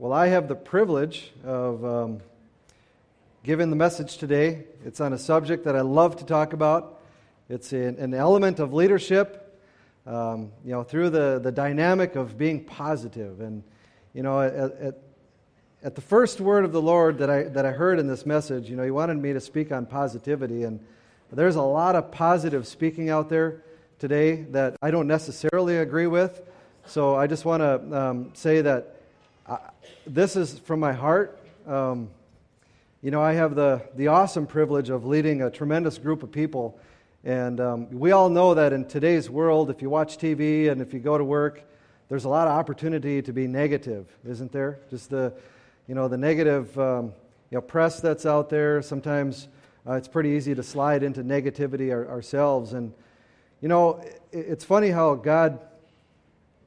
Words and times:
Well, 0.00 0.14
I 0.14 0.28
have 0.28 0.48
the 0.48 0.54
privilege 0.54 1.30
of 1.44 1.84
um, 1.84 2.20
giving 3.44 3.68
the 3.68 3.76
message 3.76 4.16
today. 4.16 4.64
It's 4.86 4.98
on 4.98 5.12
a 5.12 5.18
subject 5.18 5.66
that 5.66 5.76
I 5.76 5.82
love 5.82 6.16
to 6.16 6.24
talk 6.24 6.54
about. 6.54 7.02
It's 7.50 7.74
an, 7.74 7.98
an 7.98 8.14
element 8.14 8.60
of 8.60 8.72
leadership, 8.72 9.60
um, 10.06 10.52
you 10.64 10.72
know, 10.72 10.84
through 10.84 11.10
the, 11.10 11.38
the 11.38 11.52
dynamic 11.52 12.16
of 12.16 12.38
being 12.38 12.64
positive. 12.64 13.42
And, 13.42 13.62
you 14.14 14.22
know, 14.22 14.40
at, 14.40 14.54
at, 14.54 14.98
at 15.82 15.94
the 15.96 16.00
first 16.00 16.40
word 16.40 16.64
of 16.64 16.72
the 16.72 16.80
Lord 16.80 17.18
that 17.18 17.28
I, 17.28 17.42
that 17.42 17.66
I 17.66 17.72
heard 17.72 17.98
in 17.98 18.06
this 18.06 18.24
message, 18.24 18.70
you 18.70 18.76
know, 18.76 18.84
He 18.84 18.90
wanted 18.90 19.18
me 19.18 19.34
to 19.34 19.40
speak 19.40 19.70
on 19.70 19.84
positivity. 19.84 20.62
And 20.62 20.80
there's 21.30 21.56
a 21.56 21.62
lot 21.62 21.94
of 21.94 22.10
positive 22.10 22.66
speaking 22.66 23.10
out 23.10 23.28
there 23.28 23.64
today 23.98 24.44
that 24.44 24.78
I 24.80 24.92
don't 24.92 25.08
necessarily 25.08 25.76
agree 25.76 26.06
with. 26.06 26.40
So 26.86 27.16
I 27.16 27.26
just 27.26 27.44
want 27.44 27.60
to 27.60 28.00
um, 28.00 28.30
say 28.32 28.62
that 28.62 28.96
I, 29.50 29.58
this 30.06 30.36
is 30.36 30.60
from 30.60 30.78
my 30.78 30.92
heart. 30.92 31.36
Um, 31.66 32.08
you 33.02 33.10
know, 33.10 33.20
I 33.20 33.32
have 33.32 33.56
the, 33.56 33.82
the 33.96 34.06
awesome 34.06 34.46
privilege 34.46 34.90
of 34.90 35.04
leading 35.04 35.42
a 35.42 35.50
tremendous 35.50 35.98
group 35.98 36.22
of 36.22 36.30
people. 36.30 36.78
And 37.24 37.58
um, 37.58 37.90
we 37.90 38.12
all 38.12 38.28
know 38.28 38.54
that 38.54 38.72
in 38.72 38.84
today's 38.84 39.28
world, 39.28 39.68
if 39.68 39.82
you 39.82 39.90
watch 39.90 40.18
TV 40.18 40.70
and 40.70 40.80
if 40.80 40.94
you 40.94 41.00
go 41.00 41.18
to 41.18 41.24
work, 41.24 41.64
there's 42.08 42.26
a 42.26 42.28
lot 42.28 42.46
of 42.46 42.52
opportunity 42.52 43.20
to 43.22 43.32
be 43.32 43.48
negative, 43.48 44.06
isn't 44.24 44.52
there? 44.52 44.78
Just 44.88 45.10
the, 45.10 45.32
you 45.88 45.96
know, 45.96 46.06
the 46.06 46.18
negative 46.18 46.78
um, 46.78 47.06
you 47.50 47.56
know, 47.56 47.60
press 47.60 48.00
that's 48.00 48.26
out 48.26 48.50
there. 48.50 48.80
Sometimes 48.82 49.48
uh, 49.84 49.94
it's 49.94 50.08
pretty 50.08 50.28
easy 50.30 50.54
to 50.54 50.62
slide 50.62 51.02
into 51.02 51.24
negativity 51.24 51.90
our, 51.90 52.08
ourselves. 52.08 52.72
And 52.72 52.92
you 53.60 53.68
know, 53.68 54.00
it's 54.30 54.64
funny 54.64 54.90
how 54.90 55.16
God 55.16 55.58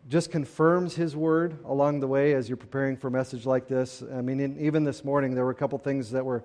just 0.10 0.32
confirms 0.32 0.96
His 0.96 1.16
word 1.16 1.58
along 1.66 2.00
the 2.00 2.08
way 2.08 2.34
as 2.34 2.50
you're 2.50 2.58
preparing 2.58 2.98
for 2.98 3.08
a 3.08 3.12
message 3.12 3.46
like 3.46 3.68
this. 3.68 4.04
I 4.14 4.22
mean, 4.22 4.40
in, 4.40 4.60
even 4.60 4.84
this 4.84 5.04
morning, 5.04 5.34
there 5.34 5.46
were 5.46 5.52
a 5.52 5.56
couple 5.56 5.78
things 5.80 6.12
that 6.12 6.26
were 6.26 6.44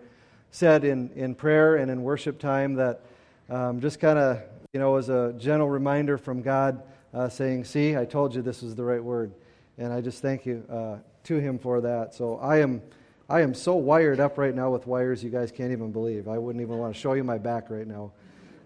said 0.50 0.84
in, 0.84 1.10
in 1.14 1.34
prayer 1.34 1.76
and 1.76 1.90
in 1.90 2.02
worship 2.02 2.38
time 2.38 2.74
that 2.74 3.02
um, 3.50 3.80
just 3.80 4.00
kind 4.00 4.18
of, 4.18 4.40
you 4.72 4.80
know, 4.80 4.92
was 4.92 5.08
a 5.08 5.34
gentle 5.38 5.68
reminder 5.68 6.16
from 6.18 6.42
God 6.42 6.82
uh, 7.12 7.28
saying, 7.28 7.64
See, 7.64 7.96
I 7.96 8.04
told 8.04 8.34
you 8.34 8.42
this 8.42 8.62
was 8.62 8.74
the 8.74 8.84
right 8.84 9.02
word. 9.02 9.32
And 9.76 9.92
I 9.92 10.00
just 10.00 10.22
thank 10.22 10.46
you 10.46 10.64
uh, 10.70 10.96
to 11.24 11.36
Him 11.36 11.58
for 11.58 11.80
that. 11.80 12.14
So 12.14 12.38
I 12.38 12.58
am. 12.58 12.82
I 13.30 13.42
am 13.42 13.52
so 13.52 13.74
wired 13.74 14.20
up 14.20 14.38
right 14.38 14.54
now 14.54 14.70
with 14.70 14.86
wires 14.86 15.22
you 15.22 15.28
guys 15.28 15.52
can't 15.52 15.70
even 15.70 15.92
believe. 15.92 16.28
I 16.28 16.38
wouldn't 16.38 16.62
even 16.62 16.78
want 16.78 16.94
to 16.94 16.98
show 16.98 17.12
you 17.12 17.22
my 17.22 17.36
back 17.36 17.68
right 17.68 17.86
now 17.86 18.10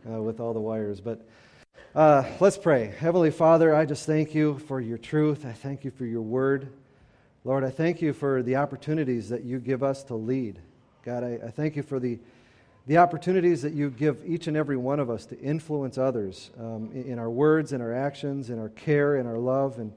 uh, 0.09 0.23
with 0.23 0.39
all 0.39 0.55
the 0.55 0.61
wires. 0.61 1.01
But 1.01 1.27
uh, 1.95 2.25
let's 2.41 2.57
pray. 2.57 2.95
Heavenly 2.99 3.31
Father, 3.31 3.75
I 3.75 3.85
just 3.85 4.07
thank 4.07 4.35
you 4.35 4.59
for 4.61 4.81
your 4.81 4.99
truth. 4.99 5.45
I 5.45 5.53
thank 5.53 5.85
you 5.85 5.91
for 5.91 6.07
your 6.07 6.23
word. 6.23 6.73
Lord, 7.45 7.65
I 7.65 7.71
thank 7.71 8.01
you 8.01 8.13
for 8.13 8.43
the 8.43 8.57
opportunities 8.57 9.29
that 9.29 9.45
you 9.45 9.59
give 9.59 9.83
us 9.83 10.03
to 10.05 10.15
lead. 10.15 10.59
God, 11.05 11.25
I, 11.25 11.39
I 11.47 11.51
thank 11.51 11.77
you 11.77 11.83
for 11.83 11.99
the, 12.01 12.19
the 12.87 12.99
opportunities 12.99 13.63
that 13.63 13.73
you 13.73 13.91
give 13.91 14.23
each 14.25 14.47
and 14.47 14.57
every 14.57 14.77
one 14.77 15.01
of 15.01 15.11
us 15.11 15.27
to 15.27 15.41
influence 15.41 15.99
others 15.99 16.51
um, 16.59 16.91
in, 16.95 17.05
in, 17.05 17.19
our 17.19 17.31
words, 17.31 17.73
in 17.73 17.81
our 17.81 17.93
actions, 17.93 18.49
in 18.49 18.59
our 18.59 18.71
care, 18.71 19.17
in 19.17 19.27
our 19.27 19.39
love, 19.39 19.79
and, 19.79 19.93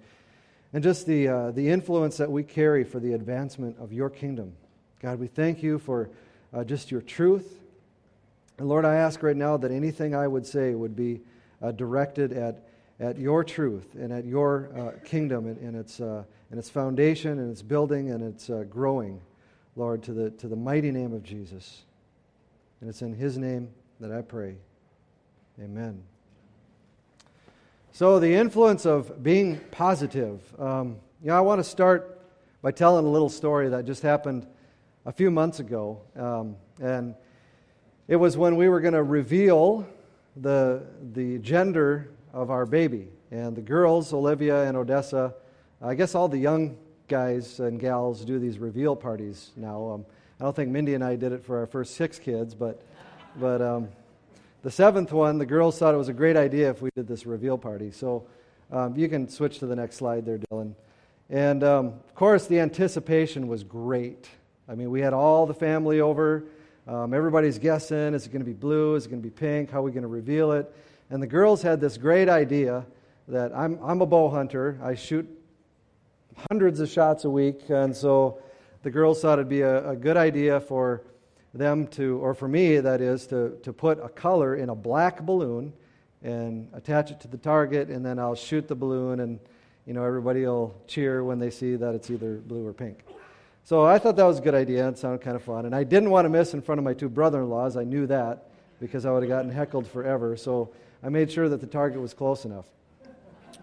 and 0.73 0.83
just 0.83 1.05
the, 1.05 1.27
uh, 1.27 1.52
the 1.52 1.70
influence 1.70 2.17
that 2.17 2.31
we 2.31 2.44
carry 2.44 2.83
for 2.83 2.99
the 2.99 3.14
advancement 3.14 3.77
of 3.80 3.94
your 3.94 4.09
kingdom. 4.09 4.53
God, 5.02 5.20
we 5.20 5.27
thank 5.27 5.64
you 5.64 5.80
for 5.80 6.09
uh, 6.53 6.64
just 6.64 6.92
your 6.92 7.02
truth. 7.02 7.59
And 8.58 8.67
Lord, 8.67 8.86
I 8.86 8.95
ask 8.95 9.22
right 9.22 9.36
now 9.36 9.58
that 9.58 9.72
anything 9.72 10.16
I 10.16 10.27
would 10.27 10.45
say 10.45 10.73
would 10.73 10.95
be 10.95 11.22
uh, 11.66 11.71
directed 11.71 12.31
at, 12.33 12.63
at 12.99 13.17
your 13.17 13.44
truth 13.44 13.95
and 13.95 14.13
at 14.13 14.25
your 14.25 14.69
uh, 14.77 14.91
kingdom 15.05 15.47
and, 15.47 15.58
and, 15.58 15.75
its, 15.75 15.99
uh, 15.99 16.23
and 16.52 16.59
its 16.59 16.69
foundation 16.69 17.39
and 17.39 17.52
its 17.52 17.61
building 17.61 18.11
and 18.11 18.23
its 18.23 18.49
uh, 18.49 18.63
growing, 18.69 19.19
Lord, 19.75 20.03
to 20.03 20.13
the, 20.13 20.30
to 20.31 20.47
the 20.47 20.55
mighty 20.55 20.91
name 20.91 21.11
of 21.11 21.23
Jesus. 21.23 21.83
And 22.81 22.89
it's 22.89 23.02
in 23.02 23.13
his 23.13 23.38
name 23.38 23.69
that 23.99 24.11
I 24.11 24.21
pray. 24.21 24.58
Amen. 25.59 26.03
So, 27.92 28.20
the 28.20 28.36
influence 28.36 28.86
of 28.86 29.23
being 29.23 29.58
positive. 29.71 30.42
Um, 30.59 30.97
you 31.23 31.30
know, 31.30 31.37
I 31.37 31.42
want 31.42 31.59
to 31.59 31.64
start 31.64 32.21
by 32.61 32.71
telling 32.71 33.05
a 33.05 33.09
little 33.09 33.30
story 33.30 33.70
that 33.70 33.86
just 33.86 34.03
happened 34.03 34.45
a 35.05 35.14
few 35.14 35.32
months 35.32 35.59
ago. 35.59 36.02
Um, 36.15 36.58
and 36.82 37.15
it 38.08 38.17
was 38.17 38.37
when 38.37 38.58
we 38.58 38.67
were 38.67 38.82
going 38.82 38.93
to 38.93 39.03
reveal 39.03 39.87
the, 40.35 40.83
the 41.13 41.37
gender 41.39 42.09
of 42.33 42.49
our 42.49 42.65
baby. 42.65 43.07
And 43.31 43.55
the 43.55 43.61
girls, 43.61 44.13
Olivia 44.13 44.63
and 44.63 44.77
Odessa, 44.77 45.33
I 45.81 45.95
guess 45.95 46.15
all 46.15 46.27
the 46.27 46.37
young 46.37 46.77
guys 47.07 47.59
and 47.59 47.79
gals 47.79 48.25
do 48.25 48.39
these 48.39 48.57
reveal 48.57 48.95
parties 48.95 49.51
now. 49.55 49.89
Um, 49.89 50.05
I 50.39 50.43
don't 50.43 50.55
think 50.55 50.69
Mindy 50.69 50.93
and 50.93 51.03
I 51.03 51.15
did 51.15 51.31
it 51.31 51.43
for 51.43 51.59
our 51.59 51.65
first 51.65 51.95
six 51.95 52.19
kids, 52.19 52.55
but, 52.55 52.81
but 53.37 53.61
um, 53.61 53.89
the 54.63 54.71
seventh 54.71 55.11
one, 55.11 55.37
the 55.37 55.45
girls 55.45 55.77
thought 55.77 55.93
it 55.93 55.97
was 55.97 56.09
a 56.09 56.13
great 56.13 56.35
idea 56.35 56.69
if 56.69 56.81
we 56.81 56.89
did 56.95 57.07
this 57.07 57.25
reveal 57.25 57.57
party. 57.57 57.91
So 57.91 58.25
um, 58.71 58.97
you 58.97 59.07
can 59.07 59.29
switch 59.29 59.59
to 59.59 59.65
the 59.65 59.75
next 59.75 59.95
slide 59.95 60.25
there, 60.25 60.39
Dylan. 60.39 60.73
And 61.29 61.63
um, 61.63 61.85
of 61.87 62.15
course, 62.15 62.47
the 62.47 62.59
anticipation 62.59 63.47
was 63.47 63.63
great. 63.63 64.29
I 64.67 64.75
mean, 64.75 64.91
we 64.91 65.02
had 65.02 65.13
all 65.13 65.45
the 65.45 65.53
family 65.53 66.02
over. 66.02 66.45
Um, 66.87 67.15
everybody's 67.15 67.57
guessing 67.57 68.13
is 68.13 68.27
it 68.27 68.31
going 68.31 68.41
to 68.41 68.45
be 68.45 68.53
blue? 68.53 68.93
Is 68.93 69.07
it 69.07 69.09
going 69.09 69.21
to 69.21 69.27
be 69.27 69.33
pink? 69.33 69.71
How 69.71 69.79
are 69.79 69.83
we 69.83 69.91
going 69.91 70.03
to 70.03 70.07
reveal 70.07 70.51
it? 70.51 70.71
And 71.09 71.21
the 71.21 71.27
girls 71.27 71.63
had 71.63 71.81
this 71.81 71.97
great 71.97 72.29
idea 72.29 72.85
that 73.27 73.51
I'm, 73.55 73.79
I'm 73.83 74.01
a 74.01 74.05
bow 74.05 74.29
hunter. 74.29 74.79
I 74.83 74.93
shoot 74.93 75.27
hundreds 76.51 76.79
of 76.79 76.89
shots 76.89 77.25
a 77.25 77.29
week. 77.29 77.69
And 77.69 77.95
so 77.95 78.37
the 78.83 78.91
girls 78.91 79.19
thought 79.19 79.39
it'd 79.39 79.49
be 79.49 79.61
a, 79.61 79.89
a 79.89 79.95
good 79.95 80.15
idea 80.15 80.59
for 80.59 81.01
them 81.55 81.87
to, 81.87 82.19
or 82.19 82.35
for 82.35 82.47
me, 82.47 82.79
that 82.79 83.02
is, 83.02 83.25
to, 83.27 83.57
to 83.63 83.73
put 83.73 83.97
a 84.03 84.09
color 84.09 84.55
in 84.55 84.69
a 84.69 84.75
black 84.75 85.21
balloon 85.23 85.73
and 86.21 86.67
attach 86.73 87.09
it 87.09 87.19
to 87.21 87.27
the 87.27 87.37
target, 87.37 87.89
and 87.89 88.05
then 88.05 88.19
I'll 88.19 88.35
shoot 88.35 88.67
the 88.67 88.75
balloon, 88.75 89.21
and 89.21 89.39
you 89.85 89.93
know 89.93 90.03
everybody 90.03 90.41
will 90.41 90.75
cheer 90.87 91.23
when 91.23 91.37
they 91.37 91.52
see 91.52 91.75
that 91.75 91.93
it's 91.93 92.09
either 92.09 92.37
blue 92.37 92.65
or 92.65 92.73
pink. 92.73 93.05
So 93.65 93.83
I 93.83 93.98
thought 93.98 94.15
that 94.17 94.26
was 94.26 94.37
a 94.37 94.42
good 94.43 94.53
idea. 94.53 94.87
It 94.87 94.99
sounded 94.99 95.21
kind 95.21 95.36
of 95.36 95.42
fun. 95.42 95.65
And 95.65 95.73
I 95.73 95.83
didn't 95.83 96.11
want 96.11 96.26
to 96.26 96.30
miss 96.30 96.53
in 96.53 96.61
front 96.61 96.77
of 96.77 96.86
my 96.86 96.93
two 96.93 97.09
brother 97.09 97.42
in 97.42 97.49
laws. 97.49 97.76
I 97.76 97.83
knew 97.83 98.05
that 98.05 98.45
because 98.80 99.08
I 99.08 99.11
would 99.11 99.23
have 99.23 99.30
gotten 99.30 99.49
heckled 99.49 99.87
forever. 99.87 100.37
So 100.37 100.71
I 101.03 101.09
made 101.09 101.31
sure 101.31 101.49
that 101.49 101.61
the 101.61 101.67
target 101.67 101.99
was 101.99 102.14
close 102.14 102.45
enough. 102.45 102.65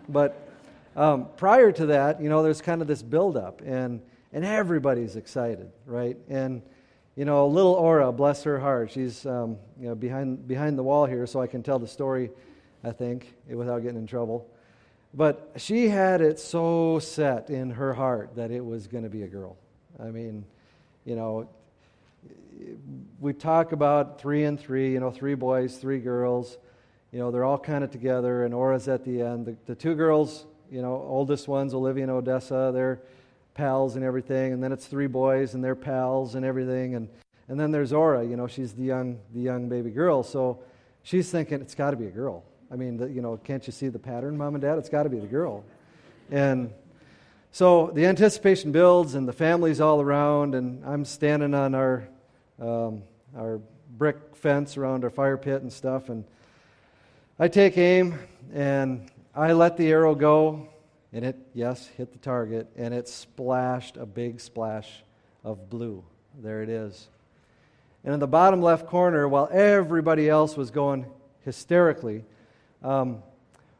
But 0.09 0.49
um, 0.97 1.29
prior 1.37 1.71
to 1.71 1.87
that, 1.87 2.21
you 2.21 2.29
know, 2.29 2.43
there's 2.43 2.61
kind 2.61 2.83
of 2.83 2.89
this 2.89 3.01
buildup, 3.01 3.63
and, 3.65 4.03
and 4.33 4.45
everybody's 4.45 5.15
excited, 5.15 5.71
right? 5.87 6.17
And, 6.29 6.63
you 7.15 7.25
know, 7.25 7.47
little 7.47 7.75
Aura, 7.75 8.11
bless 8.11 8.43
her 8.43 8.59
heart, 8.59 8.91
she's 8.91 9.25
um, 9.25 9.57
you 9.81 9.87
know, 9.87 9.95
behind, 9.95 10.49
behind 10.49 10.77
the 10.77 10.83
wall 10.83 11.07
here, 11.07 11.29
so 11.29 11.41
I 11.41 11.47
can 11.47 11.63
tell 11.63 11.79
the 11.79 11.87
story, 11.87 12.31
I 12.83 12.91
think, 12.91 13.35
without 13.49 13.83
getting 13.83 13.99
in 13.99 14.07
trouble. 14.09 14.51
But 15.15 15.53
she 15.57 15.89
had 15.89 16.21
it 16.21 16.41
so 16.41 16.99
set 16.99 17.51
in 17.51 17.71
her 17.71 17.95
heart 17.95 18.35
that 18.35 18.51
it 18.51 18.65
was 18.65 18.89
going 18.89 19.05
to 19.05 19.11
be 19.11 19.23
a 19.23 19.29
girl. 19.29 19.57
I 20.03 20.11
mean, 20.11 20.45
you 21.05 21.15
know, 21.15 21.49
we 23.21 23.33
talk 23.33 23.73
about 23.73 24.21
three 24.21 24.45
and 24.45 24.59
three, 24.59 24.93
you 24.93 25.01
know, 25.01 25.11
three 25.11 25.35
boys, 25.35 25.77
three 25.77 26.01
girls. 26.01 26.59
You 27.13 27.21
know, 27.21 27.31
they're 27.31 27.45
all 27.45 27.59
kind 27.59 27.85
of 27.85 27.91
together, 27.91 28.45
and 28.45 28.53
Aura's 28.53 28.89
at 28.89 29.05
the 29.05 29.23
end. 29.23 29.47
The, 29.47 29.57
the 29.67 29.75
two 29.75 29.95
girls, 29.95 30.47
you 30.71 30.83
know, 30.83 30.95
oldest 30.95 31.47
ones, 31.47 31.73
Olivia 31.73 32.05
and 32.05 32.13
Odessa, 32.13 32.71
they're 32.75 33.01
pals 33.55 33.97
and 33.97 34.05
everything. 34.05 34.53
And 34.53 34.63
then 34.63 34.73
it's 34.73 34.87
three 34.87 35.07
boys, 35.07 35.55
and 35.55 35.63
they're 35.63 35.77
pals 35.77 36.35
and 36.35 36.45
everything. 36.45 36.95
And, 36.97 37.09
and 37.49 37.61
then 37.61 37.71
there's 37.71 37.93
Aura, 37.93 38.25
you 38.25 38.37
know, 38.37 38.47
she's 38.47 38.73
the 38.73 38.83
young, 38.83 39.21
the 39.35 39.41
young 39.41 39.69
baby 39.69 39.91
girl. 39.91 40.23
So 40.23 40.63
she's 41.03 41.31
thinking, 41.31 41.61
it's 41.61 41.75
got 41.75 41.93
to 41.93 41.97
be 41.97 42.07
a 42.07 42.11
girl. 42.11 42.43
I 42.73 42.77
mean, 42.77 42.97
the, 42.97 43.09
you 43.09 43.21
know, 43.21 43.37
can't 43.37 43.65
you 43.67 43.73
see 43.73 43.89
the 43.89 43.99
pattern, 43.99 44.37
mom 44.37 44.55
and 44.55 44.63
dad? 44.63 44.79
It's 44.79 44.89
got 44.89 45.05
to 45.05 45.11
be 45.11 45.19
the 45.19 45.27
girl. 45.27 45.65
And 46.31 46.73
so 47.53 47.91
the 47.95 48.07
anticipation 48.07 48.73
builds, 48.73 49.15
and 49.15 49.29
the 49.29 49.33
family's 49.33 49.79
all 49.79 50.01
around, 50.01 50.55
and 50.55 50.83
I'm 50.87 51.05
standing 51.05 51.53
on 51.53 51.75
our, 51.75 52.09
um, 52.59 53.03
our 53.37 53.61
brick 53.99 54.35
fence 54.35 54.79
around 54.79 55.05
our 55.05 55.11
fire 55.11 55.37
pit 55.37 55.61
and 55.61 55.71
stuff, 55.71 56.09
and 56.09 56.25
I 57.39 57.49
take 57.49 57.77
aim, 57.77 58.19
and 58.55 59.11
I 59.35 59.53
let 59.53 59.77
the 59.77 59.91
arrow 59.91 60.15
go, 60.15 60.67
and 61.13 61.27
it, 61.27 61.37
yes, 61.53 61.87
hit 61.99 62.13
the 62.13 62.19
target, 62.19 62.69
and 62.75 62.95
it 62.95 63.07
splashed 63.07 63.99
a 63.99 64.07
big 64.07 64.41
splash 64.41 64.89
of 65.45 65.69
blue. 65.69 66.03
There 66.43 66.63
it 66.63 66.71
is. 66.71 67.07
And 68.03 68.15
in 68.15 68.21
the 68.21 68.27
bottom 68.27 68.63
left 68.63 68.87
corner, 68.87 69.29
while 69.29 69.51
everybody 69.53 70.27
else 70.27 70.57
was 70.57 70.71
going 70.71 71.05
hysterically, 71.45 72.25
um, 72.83 73.23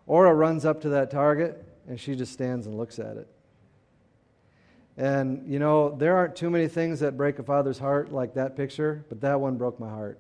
Aura 0.07 0.35
runs 0.35 0.67
up 0.67 0.83
to 0.83 0.91
that 0.91 1.11
target, 1.11 1.65
and 1.89 1.99
she 1.99 2.15
just 2.15 2.35
stands 2.35 2.67
and 2.67 2.77
looks 2.77 2.99
at 2.99 3.17
it. 3.17 3.29
And, 4.97 5.51
you 5.51 5.59
know, 5.59 5.97
there 5.97 6.17
aren't 6.17 6.37
too 6.37 6.51
many 6.51 6.69
things 6.69 7.01
that 7.01 7.17
break 7.17 7.39
a 7.39 7.43
father's 7.43 7.79
heart 7.79 8.13
like 8.13 8.35
that 8.35 8.57
picture, 8.57 9.05
but 9.09 9.21
that 9.23 9.41
one 9.41 9.57
broke 9.57 9.81
my 9.81 9.89
heart. 9.89 10.19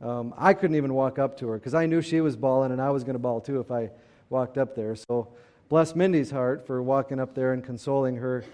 Um, 0.00 0.32
I 0.36 0.54
couldn't 0.54 0.76
even 0.76 0.94
walk 0.94 1.18
up 1.18 1.38
to 1.38 1.48
her 1.48 1.58
because 1.58 1.74
I 1.74 1.86
knew 1.86 2.00
she 2.00 2.20
was 2.20 2.36
bawling 2.36 2.70
and 2.70 2.80
I 2.80 2.90
was 2.90 3.02
going 3.02 3.14
to 3.14 3.18
bawl 3.18 3.40
too 3.40 3.58
if 3.58 3.70
I 3.72 3.90
walked 4.30 4.56
up 4.56 4.76
there. 4.76 4.94
So, 4.94 5.28
bless 5.68 5.94
Mindy's 5.94 6.30
heart 6.30 6.66
for 6.66 6.82
walking 6.82 7.20
up 7.20 7.34
there 7.34 7.52
and 7.52 7.62
consoling 7.62 8.16
her 8.16 8.44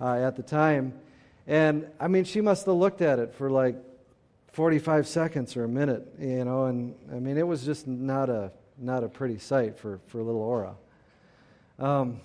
uh, 0.00 0.14
at 0.14 0.36
the 0.36 0.42
time. 0.42 0.94
And 1.46 1.86
I 2.00 2.08
mean, 2.08 2.24
she 2.24 2.40
must 2.40 2.66
have 2.66 2.74
looked 2.74 3.02
at 3.02 3.18
it 3.18 3.34
for 3.34 3.50
like 3.50 3.76
45 4.52 5.06
seconds 5.06 5.56
or 5.56 5.64
a 5.64 5.68
minute, 5.68 6.06
you 6.18 6.44
know, 6.44 6.66
and 6.66 6.94
I 7.12 7.18
mean, 7.18 7.36
it 7.36 7.46
was 7.46 7.64
just 7.64 7.86
not 7.86 8.30
a, 8.30 8.50
not 8.78 9.04
a 9.04 9.08
pretty 9.08 9.38
sight 9.38 9.78
for, 9.78 10.00
for 10.06 10.22
little 10.22 10.40
Aura. 10.40 10.74
Um, 11.78 12.20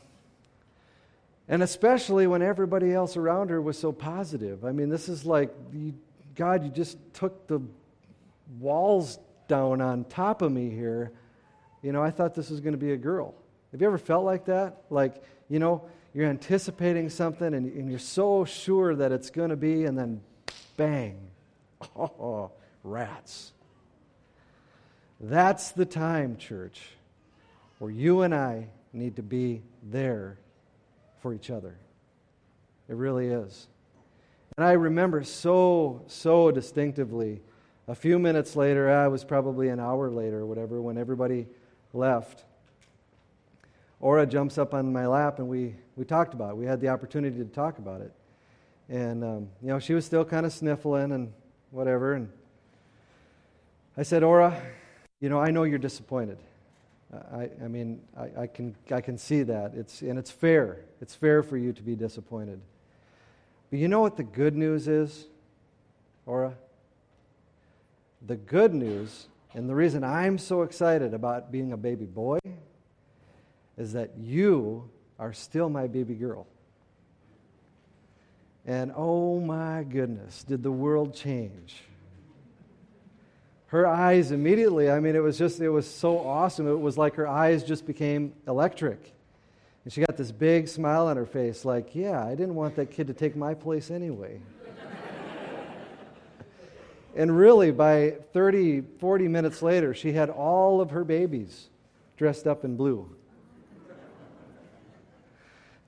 and 1.50 1.64
especially 1.64 2.28
when 2.28 2.44
everybody 2.44 2.94
else 2.94 3.18
around 3.18 3.50
her 3.50 3.60
was 3.60 3.78
so 3.78 3.92
positive. 3.92 4.64
I 4.64 4.72
mean, 4.72 4.88
this 4.90 5.10
is 5.10 5.26
like, 5.26 5.52
you, 5.74 5.96
God, 6.36 6.64
you 6.64 6.70
just 6.70 6.98
took 7.14 7.48
the 7.48 7.60
walls 8.60 9.18
down 9.48 9.82
on 9.82 10.06
top 10.06 10.44
of 10.44 10.52
me 10.52 10.70
here. 10.70 11.12
You 11.82 11.92
know, 11.92 12.04
I 12.04 12.12
thought 12.12 12.36
this 12.36 12.52
was 12.52 12.60
going 12.60 12.74
to 12.74 12.78
be 12.80 12.92
a 12.92 12.98
girl. 12.98 13.34
Have 13.72 13.82
you 13.82 13.88
ever 13.88 13.98
felt 13.98 14.26
like 14.26 14.46
that? 14.46 14.84
Like, 14.92 15.24
you 15.50 15.58
know, 15.58 15.84
you're 16.14 16.28
anticipating 16.28 17.10
something 17.10 17.54
and, 17.56 17.72
and 17.74 17.90
you're 17.90 17.98
so 17.98 18.46
sure 18.46 18.96
that 18.96 19.12
it's 19.12 19.32
going 19.32 19.50
to 19.50 19.58
be, 19.58 19.86
and 19.86 19.98
then 19.98 20.22
bang. 20.78 21.20
Oh, 21.96 22.52
rats. 22.84 23.54
That's 25.20 25.72
the 25.72 25.86
time, 25.86 26.38
church, 26.38 26.82
where 27.80 27.92
you 27.92 28.22
and 28.22 28.36
I 28.36 28.68
need 28.94 29.16
to 29.16 29.24
be 29.24 29.64
there 29.82 30.38
for 31.22 31.34
each 31.34 31.50
other. 31.50 31.78
It 32.88 32.96
really 32.96 33.28
is. 33.28 33.68
And 34.58 34.66
I 34.66 34.74
remember 34.74 35.24
so, 35.24 36.04
so 36.08 36.52
distinctively 36.52 37.42
a 37.90 37.96
few 37.96 38.20
minutes 38.20 38.56
later, 38.56 38.88
I 38.92 39.08
was 39.08 39.24
probably 39.24 39.70
an 39.70 39.80
hour 39.80 40.12
later 40.12 40.42
or 40.42 40.46
whatever, 40.46 40.80
when 40.80 40.96
everybody 40.96 41.48
left. 41.92 42.46
Aura 44.00 44.28
jumps 44.28 44.60
up 44.60 44.76
on 44.76 44.94
my 44.94 45.08
lap 45.08 45.40
and 45.40 45.48
we, 45.48 45.76
we 45.96 46.06
talked 46.06 46.36
about 46.36 46.52
it. 46.52 46.58
We 46.58 46.66
had 46.66 46.82
the 46.82 46.90
opportunity 46.90 47.40
to 47.40 47.46
talk 47.46 47.80
about 47.80 48.02
it. 48.02 48.14
And, 48.90 49.24
um, 49.24 49.50
you 49.60 49.70
know, 49.70 49.80
she 49.80 49.96
was 49.96 50.06
still 50.06 50.24
kind 50.24 50.46
of 50.46 50.54
sniffling 50.54 51.12
and 51.14 51.34
whatever. 51.72 52.14
And 52.14 52.30
I 53.98 54.04
said, 54.04 54.22
Aura, 54.22 54.62
you 55.20 55.30
know, 55.30 55.40
I 55.40 55.50
know 55.50 55.64
you're 55.64 55.80
disappointed. 55.80 56.38
I, 57.12 57.50
I 57.64 57.68
mean, 57.68 58.02
I, 58.18 58.42
I, 58.44 58.48
can, 58.48 58.76
I 58.92 59.02
can 59.02 59.18
see 59.18 59.44
that. 59.44 59.74
It's, 59.74 60.02
and 60.02 60.20
it's 60.20 60.30
fair. 60.30 60.86
It's 61.02 61.16
fair 61.16 61.42
for 61.42 61.58
you 61.58 61.74
to 61.74 61.82
be 61.82 61.96
disappointed. 61.96 62.62
But 63.70 63.80
you 63.80 63.88
know 63.88 64.00
what 64.00 64.16
the 64.16 64.24
good 64.24 64.56
news 64.56 64.88
is, 64.88 65.28
Aura? 66.26 66.56
The 68.28 68.36
good 68.36 68.74
news, 68.74 69.28
and 69.54 69.68
the 69.68 69.76
reason 69.76 70.04
I'm 70.04 70.38
so 70.38 70.62
excited 70.62 71.14
about 71.14 71.52
being 71.52 71.72
a 71.72 71.78
baby 71.78 72.06
boy, 72.06 72.40
is 73.78 73.94
that 73.94 74.12
you 74.20 74.90
are 75.18 75.34
still 75.34 75.70
my 75.70 75.88
baby 75.88 76.14
girl. 76.14 76.46
And 78.66 78.92
oh 78.96 79.40
my 79.40 79.84
goodness, 79.84 80.44
did 80.44 80.62
the 80.62 80.72
world 80.72 81.16
change? 81.16 81.82
Her 83.70 83.86
eyes 83.86 84.32
immediately, 84.32 84.90
I 84.90 85.00
mean, 85.00 85.16
it 85.16 85.22
was 85.22 85.38
just, 85.38 85.62
it 85.62 85.70
was 85.70 85.88
so 85.88 86.18
awesome. 86.18 86.68
It 86.68 86.80
was 86.80 86.98
like 86.98 87.14
her 87.16 87.28
eyes 87.28 87.64
just 87.64 87.86
became 87.86 88.34
electric. 88.48 89.14
And 89.84 89.94
she 89.94 90.02
got 90.02 90.18
this 90.18 90.32
big 90.32 90.68
smile 90.68 91.08
on 91.08 91.18
her 91.18 91.28
face, 91.28 91.66
like, 91.66 91.94
yeah, 91.94 92.26
I 92.26 92.32
didn't 92.32 92.56
want 92.56 92.76
that 92.78 92.90
kid 92.90 93.06
to 93.08 93.14
take 93.14 93.36
my 93.36 93.54
place 93.54 93.92
anyway. 93.92 94.42
and 97.16 97.38
really, 97.38 97.70
by 97.70 98.16
30, 98.34 98.82
40 99.00 99.28
minutes 99.28 99.62
later, 99.62 99.94
she 99.94 100.14
had 100.14 100.32
all 100.32 100.82
of 100.82 100.90
her 100.90 101.04
babies 101.04 101.70
dressed 102.18 102.48
up 102.48 102.66
in 102.66 102.76
blue. 102.76 103.08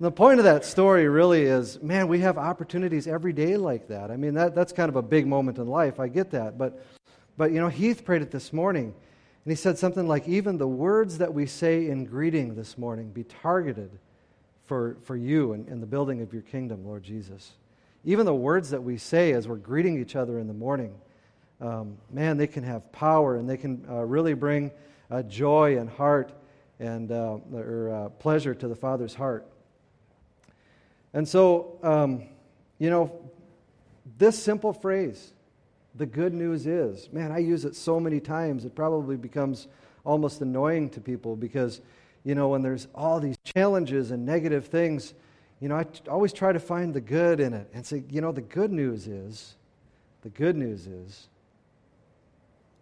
And 0.01 0.07
the 0.07 0.11
point 0.11 0.39
of 0.39 0.45
that 0.45 0.65
story 0.65 1.07
really 1.07 1.43
is 1.43 1.81
man, 1.81 2.07
we 2.07 2.19
have 2.19 2.37
opportunities 2.37 3.07
every 3.07 3.33
day 3.33 3.57
like 3.57 3.87
that. 3.87 4.09
I 4.09 4.17
mean, 4.17 4.35
that, 4.35 4.55
that's 4.55 4.71
kind 4.71 4.89
of 4.89 4.95
a 4.95 5.01
big 5.01 5.27
moment 5.27 5.57
in 5.57 5.67
life. 5.67 5.99
I 5.99 6.07
get 6.07 6.31
that. 6.31 6.59
But, 6.59 6.83
but, 7.37 7.51
you 7.51 7.59
know, 7.59 7.69
Heath 7.69 8.05
prayed 8.05 8.21
it 8.21 8.31
this 8.31 8.53
morning. 8.53 8.93
And 9.43 9.51
he 9.51 9.55
said 9.55 9.77
something 9.77 10.07
like, 10.07 10.27
even 10.27 10.57
the 10.57 10.67
words 10.67 11.17
that 11.17 11.33
we 11.33 11.45
say 11.47 11.87
in 11.87 12.05
greeting 12.05 12.55
this 12.55 12.77
morning 12.77 13.09
be 13.11 13.23
targeted 13.23 13.89
for, 14.65 14.97
for 15.03 15.15
you 15.15 15.53
and, 15.53 15.67
and 15.67 15.81
the 15.81 15.87
building 15.87 16.21
of 16.21 16.31
your 16.31 16.43
kingdom, 16.43 16.85
Lord 16.85 17.03
Jesus. 17.03 17.51
Even 18.05 18.25
the 18.25 18.35
words 18.35 18.69
that 18.69 18.83
we 18.83 18.97
say 18.97 19.33
as 19.33 19.47
we're 19.47 19.55
greeting 19.55 19.99
each 19.99 20.15
other 20.15 20.39
in 20.39 20.47
the 20.47 20.53
morning, 20.53 20.93
um, 21.59 21.97
man, 22.11 22.37
they 22.37 22.47
can 22.47 22.63
have 22.63 22.91
power 22.91 23.35
and 23.35 23.49
they 23.49 23.57
can 23.57 23.85
uh, 23.89 23.95
really 23.95 24.33
bring 24.33 24.71
uh, 25.09 25.23
joy 25.23 25.77
and 25.77 25.89
heart 25.89 26.31
and 26.79 27.11
uh, 27.11 27.37
or, 27.53 27.89
uh, 27.89 28.09
pleasure 28.09 28.55
to 28.55 28.67
the 28.67 28.75
Father's 28.75 29.13
heart. 29.13 29.45
And 31.13 31.27
so, 31.27 31.77
um, 31.83 32.23
you 32.79 32.89
know, 32.89 33.11
this 34.17 34.41
simple 34.41 34.73
phrase, 34.73 35.33
the 35.95 36.05
good 36.05 36.33
news 36.33 36.67
is, 36.67 37.09
man, 37.11 37.31
I 37.31 37.39
use 37.39 37.65
it 37.65 37.75
so 37.75 37.99
many 37.99 38.19
times, 38.19 38.65
it 38.65 38.75
probably 38.75 39.17
becomes 39.17 39.67
almost 40.03 40.41
annoying 40.41 40.89
to 40.91 41.01
people 41.01 41.35
because, 41.35 41.81
you 42.23 42.35
know, 42.35 42.49
when 42.49 42.61
there's 42.61 42.87
all 42.95 43.19
these 43.19 43.37
challenges 43.43 44.11
and 44.11 44.25
negative 44.25 44.67
things, 44.67 45.13
you 45.59 45.69
know, 45.69 45.77
I 45.77 45.83
t- 45.83 46.01
always 46.09 46.33
try 46.33 46.51
to 46.51 46.59
find 46.59 46.93
the 46.93 47.01
good 47.01 47.39
in 47.39 47.53
it 47.53 47.69
and 47.73 47.85
say, 47.85 48.03
you 48.09 48.21
know, 48.21 48.31
the 48.31 48.41
good 48.41 48.71
news 48.71 49.07
is, 49.07 49.55
the 50.21 50.29
good 50.29 50.55
news 50.55 50.87
is, 50.87 51.27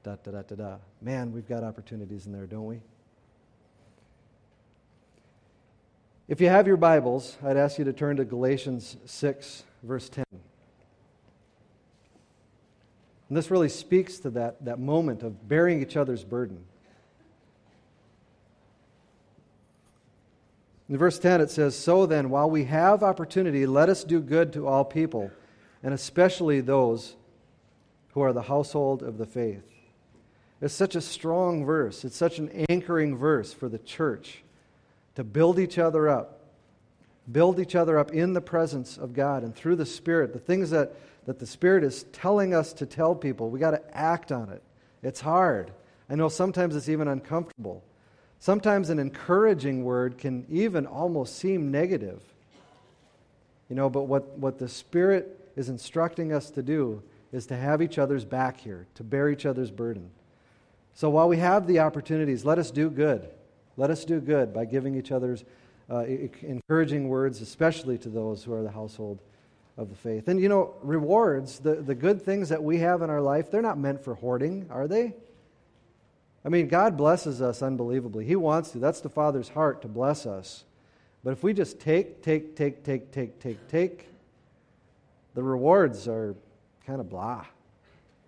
da 0.03 0.15
da 0.23 0.31
da 0.31 0.41
da 0.43 0.55
da. 0.55 0.77
Man, 1.01 1.33
we've 1.33 1.47
got 1.47 1.63
opportunities 1.63 2.25
in 2.25 2.31
there, 2.31 2.45
don't 2.45 2.65
we? 2.65 2.79
If 6.27 6.39
you 6.39 6.47
have 6.47 6.67
your 6.67 6.77
Bibles, 6.77 7.37
I'd 7.43 7.57
ask 7.57 7.79
you 7.79 7.85
to 7.85 7.93
turn 7.93 8.17
to 8.17 8.23
Galatians 8.23 8.97
6, 9.05 9.63
verse 9.81 10.09
10. 10.09 10.23
And 13.29 13.37
this 13.37 13.51
really 13.51 13.69
speaks 13.69 14.17
to 14.19 14.31
that, 14.31 14.65
that 14.65 14.79
moment 14.79 15.23
of 15.23 15.47
bearing 15.47 15.81
each 15.81 15.95
other's 15.95 16.23
burden. 16.23 16.65
In 20.89 20.97
verse 20.97 21.19
10, 21.19 21.39
it 21.39 21.51
says, 21.51 21.75
So 21.75 22.07
then, 22.07 22.31
while 22.31 22.49
we 22.49 22.65
have 22.65 23.03
opportunity, 23.03 23.67
let 23.67 23.89
us 23.89 24.03
do 24.03 24.19
good 24.19 24.51
to 24.53 24.67
all 24.67 24.83
people, 24.83 25.29
and 25.83 25.93
especially 25.93 26.61
those 26.61 27.15
who 28.13 28.21
are 28.21 28.33
the 28.33 28.41
household 28.41 29.03
of 29.03 29.19
the 29.19 29.27
faith. 29.27 29.63
It's 30.61 30.73
such 30.73 30.95
a 30.95 31.01
strong 31.01 31.63
verse. 31.63 32.03
It's 32.03 32.17
such 32.17 32.39
an 32.39 32.49
anchoring 32.69 33.15
verse 33.15 33.53
for 33.53 33.69
the 33.69 33.77
church 33.77 34.43
to 35.15 35.23
build 35.23 35.59
each 35.59 35.77
other 35.77 36.09
up, 36.09 36.39
build 37.31 37.59
each 37.59 37.75
other 37.75 37.99
up 37.99 38.11
in 38.11 38.33
the 38.33 38.41
presence 38.41 38.97
of 38.97 39.13
God 39.13 39.43
and 39.43 39.55
through 39.55 39.75
the 39.75 39.85
Spirit. 39.85 40.33
The 40.33 40.39
things 40.39 40.71
that, 40.71 40.95
that 41.29 41.37
the 41.37 41.45
Spirit 41.45 41.83
is 41.83 42.05
telling 42.11 42.55
us 42.55 42.73
to 42.73 42.87
tell 42.87 43.13
people, 43.13 43.51
we 43.51 43.59
got 43.59 43.69
to 43.69 43.95
act 43.95 44.31
on 44.31 44.49
it. 44.49 44.63
It's 45.03 45.21
hard. 45.21 45.71
I 46.09 46.15
know 46.15 46.27
sometimes 46.27 46.75
it's 46.75 46.89
even 46.89 47.07
uncomfortable. 47.07 47.83
Sometimes 48.39 48.89
an 48.89 48.97
encouraging 48.97 49.83
word 49.83 50.17
can 50.17 50.43
even 50.49 50.87
almost 50.87 51.37
seem 51.37 51.69
negative. 51.69 52.23
You 53.69 53.75
know, 53.75 53.91
but 53.91 54.05
what, 54.05 54.39
what 54.39 54.57
the 54.57 54.67
Spirit 54.67 55.51
is 55.55 55.69
instructing 55.69 56.33
us 56.33 56.49
to 56.49 56.63
do 56.63 57.03
is 57.31 57.45
to 57.45 57.55
have 57.55 57.83
each 57.83 57.99
other's 57.99 58.25
back 58.25 58.59
here, 58.59 58.87
to 58.95 59.03
bear 59.03 59.29
each 59.29 59.45
other's 59.45 59.69
burden. 59.69 60.09
So 60.95 61.11
while 61.11 61.29
we 61.29 61.37
have 61.37 61.67
the 61.67 61.77
opportunities, 61.77 62.43
let 62.43 62.57
us 62.57 62.71
do 62.71 62.89
good. 62.89 63.29
Let 63.77 63.91
us 63.91 64.03
do 64.03 64.19
good 64.19 64.51
by 64.51 64.65
giving 64.65 64.95
each 64.95 65.11
other's 65.11 65.43
uh, 65.91 66.05
encouraging 66.41 67.07
words, 67.07 67.39
especially 67.39 67.99
to 67.99 68.09
those 68.09 68.43
who 68.43 68.51
are 68.51 68.63
the 68.63 68.71
household 68.71 69.19
of 69.79 69.89
the 69.89 69.95
faith. 69.95 70.27
And 70.27 70.39
you 70.39 70.49
know, 70.49 70.75
rewards, 70.83 71.59
the, 71.59 71.75
the 71.75 71.95
good 71.95 72.21
things 72.21 72.49
that 72.49 72.61
we 72.61 72.79
have 72.79 73.01
in 73.01 73.09
our 73.09 73.21
life, 73.21 73.49
they're 73.49 73.61
not 73.61 73.79
meant 73.79 74.03
for 74.03 74.15
hoarding, 74.15 74.67
are 74.69 74.87
they? 74.87 75.15
I 76.43 76.49
mean, 76.49 76.67
God 76.67 76.97
blesses 76.97 77.41
us 77.41 77.61
unbelievably. 77.61 78.25
He 78.25 78.35
wants 78.35 78.71
to. 78.71 78.79
That's 78.79 79.01
the 79.01 79.09
Father's 79.09 79.49
heart 79.49 79.81
to 79.81 79.87
bless 79.87 80.25
us. 80.25 80.63
But 81.23 81.31
if 81.31 81.43
we 81.43 81.53
just 81.53 81.79
take, 81.79 82.21
take, 82.21 82.55
take, 82.55 82.83
take, 82.83 83.11
take, 83.11 83.39
take, 83.39 83.67
take, 83.67 84.07
the 85.33 85.43
rewards 85.43 86.07
are 86.07 86.35
kind 86.85 86.99
of 87.01 87.09
blah. 87.09 87.45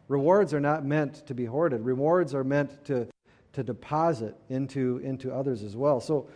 Rewards 0.08 0.53
are 0.53 0.60
not 0.60 0.86
meant 0.86 1.25
to 1.27 1.34
be 1.34 1.46
hoarded. 1.46 1.81
Rewards 1.81 2.34
are 2.34 2.43
meant 2.43 2.86
to 2.86 3.08
to 3.53 3.63
deposit 3.63 4.36
into, 4.50 5.01
into 5.03 5.34
others 5.34 5.63
as 5.63 5.75
well. 5.75 6.00
So 6.00 6.27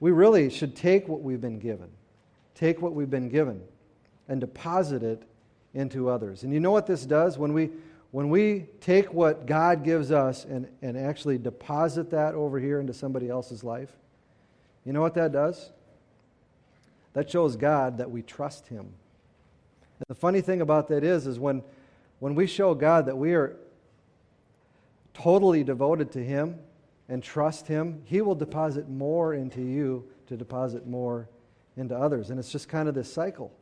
we 0.00 0.10
really 0.10 0.50
should 0.50 0.76
take 0.76 1.08
what 1.08 1.22
we've 1.22 1.40
been 1.40 1.58
given, 1.58 1.88
take 2.54 2.82
what 2.82 2.94
we've 2.94 3.10
been 3.10 3.28
given, 3.28 3.62
and 4.28 4.40
deposit 4.40 5.02
it 5.02 5.22
into 5.74 6.08
others. 6.08 6.42
And 6.42 6.52
you 6.52 6.60
know 6.60 6.70
what 6.70 6.86
this 6.86 7.04
does? 7.04 7.38
When 7.38 7.52
we, 7.52 7.70
when 8.10 8.30
we 8.30 8.66
take 8.80 9.12
what 9.12 9.46
God 9.46 9.84
gives 9.84 10.10
us 10.12 10.44
and, 10.44 10.68
and 10.82 10.96
actually 10.96 11.38
deposit 11.38 12.10
that 12.10 12.34
over 12.34 12.58
here 12.58 12.80
into 12.80 12.92
somebody 12.92 13.28
else's 13.28 13.64
life, 13.64 13.90
you 14.84 14.92
know 14.92 15.00
what 15.00 15.14
that 15.14 15.32
does? 15.32 15.70
That 17.12 17.30
shows 17.30 17.56
God 17.56 17.98
that 17.98 18.10
we 18.10 18.22
trust 18.22 18.68
Him. 18.68 18.80
And 18.80 20.06
the 20.08 20.14
funny 20.14 20.40
thing 20.40 20.60
about 20.60 20.88
that 20.88 21.04
is, 21.04 21.26
is 21.26 21.38
when, 21.38 21.62
when 22.20 22.34
we 22.34 22.46
show 22.46 22.74
God 22.74 23.06
that 23.06 23.16
we 23.16 23.34
are 23.34 23.56
totally 25.14 25.64
devoted 25.64 26.12
to 26.12 26.24
Him 26.24 26.58
and 27.08 27.22
trust 27.22 27.66
Him, 27.66 28.02
He 28.04 28.20
will 28.20 28.34
deposit 28.34 28.88
more 28.88 29.34
into 29.34 29.60
you 29.60 30.08
to 30.28 30.36
deposit 30.36 30.86
more 30.86 31.28
into 31.76 31.96
others. 31.96 32.30
And 32.30 32.38
it's 32.38 32.52
just 32.52 32.68
kind 32.68 32.88
of 32.88 32.94
this 32.94 33.12
cycle. 33.12 33.52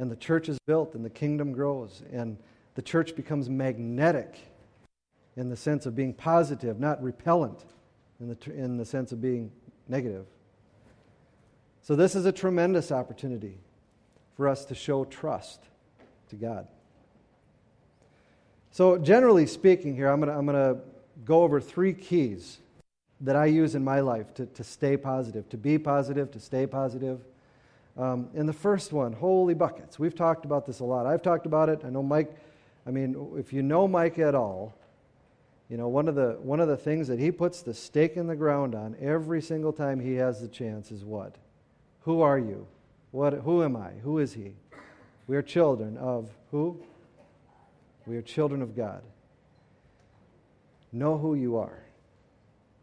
And 0.00 0.10
the 0.10 0.16
church 0.16 0.48
is 0.48 0.58
built 0.66 0.94
and 0.94 1.04
the 1.04 1.10
kingdom 1.10 1.52
grows 1.52 2.02
and 2.10 2.38
the 2.74 2.80
church 2.80 3.14
becomes 3.14 3.50
magnetic 3.50 4.38
in 5.36 5.50
the 5.50 5.56
sense 5.56 5.84
of 5.84 5.94
being 5.94 6.14
positive, 6.14 6.80
not 6.80 7.02
repellent 7.02 7.66
in 8.18 8.28
the, 8.28 8.52
in 8.52 8.78
the 8.78 8.84
sense 8.86 9.12
of 9.12 9.20
being 9.20 9.52
negative. 9.88 10.24
So, 11.82 11.96
this 11.96 12.14
is 12.14 12.24
a 12.24 12.32
tremendous 12.32 12.90
opportunity 12.90 13.58
for 14.36 14.48
us 14.48 14.64
to 14.66 14.74
show 14.74 15.04
trust 15.04 15.60
to 16.30 16.36
God. 16.36 16.66
So, 18.70 18.96
generally 18.96 19.46
speaking, 19.46 19.94
here, 19.94 20.08
I'm 20.08 20.20
going 20.20 20.46
to 20.46 20.78
go 21.24 21.42
over 21.42 21.60
three 21.60 21.92
keys 21.92 22.58
that 23.20 23.36
I 23.36 23.46
use 23.46 23.74
in 23.74 23.84
my 23.84 24.00
life 24.00 24.32
to, 24.34 24.46
to 24.46 24.64
stay 24.64 24.96
positive, 24.96 25.48
to 25.50 25.58
be 25.58 25.78
positive, 25.78 26.30
to 26.30 26.40
stay 26.40 26.66
positive. 26.66 27.20
Um, 28.00 28.30
and 28.34 28.48
the 28.48 28.54
first 28.54 28.94
one, 28.94 29.12
holy 29.12 29.52
buckets. 29.52 29.98
We've 29.98 30.14
talked 30.14 30.46
about 30.46 30.64
this 30.64 30.80
a 30.80 30.84
lot. 30.84 31.04
I've 31.04 31.20
talked 31.20 31.44
about 31.44 31.68
it. 31.68 31.82
I 31.84 31.90
know 31.90 32.02
Mike, 32.02 32.34
I 32.86 32.90
mean, 32.90 33.34
if 33.36 33.52
you 33.52 33.62
know 33.62 33.86
Mike 33.86 34.18
at 34.18 34.34
all, 34.34 34.74
you 35.68 35.76
know, 35.76 35.86
one 35.86 36.08
of, 36.08 36.14
the, 36.14 36.38
one 36.40 36.60
of 36.60 36.68
the 36.68 36.78
things 36.78 37.08
that 37.08 37.18
he 37.18 37.30
puts 37.30 37.60
the 37.60 37.74
stake 37.74 38.16
in 38.16 38.26
the 38.26 38.34
ground 38.34 38.74
on 38.74 38.96
every 39.02 39.42
single 39.42 39.70
time 39.70 40.00
he 40.00 40.14
has 40.14 40.40
the 40.40 40.48
chance 40.48 40.90
is 40.90 41.04
what? 41.04 41.34
Who 42.04 42.22
are 42.22 42.38
you? 42.38 42.66
What, 43.10 43.34
who 43.34 43.62
am 43.62 43.76
I? 43.76 43.90
Who 44.02 44.18
is 44.18 44.32
he? 44.32 44.54
We 45.26 45.36
are 45.36 45.42
children 45.42 45.98
of 45.98 46.30
who? 46.50 46.82
We 48.06 48.16
are 48.16 48.22
children 48.22 48.62
of 48.62 48.74
God. 48.74 49.02
Know 50.90 51.18
who 51.18 51.34
you 51.34 51.58
are. 51.58 51.82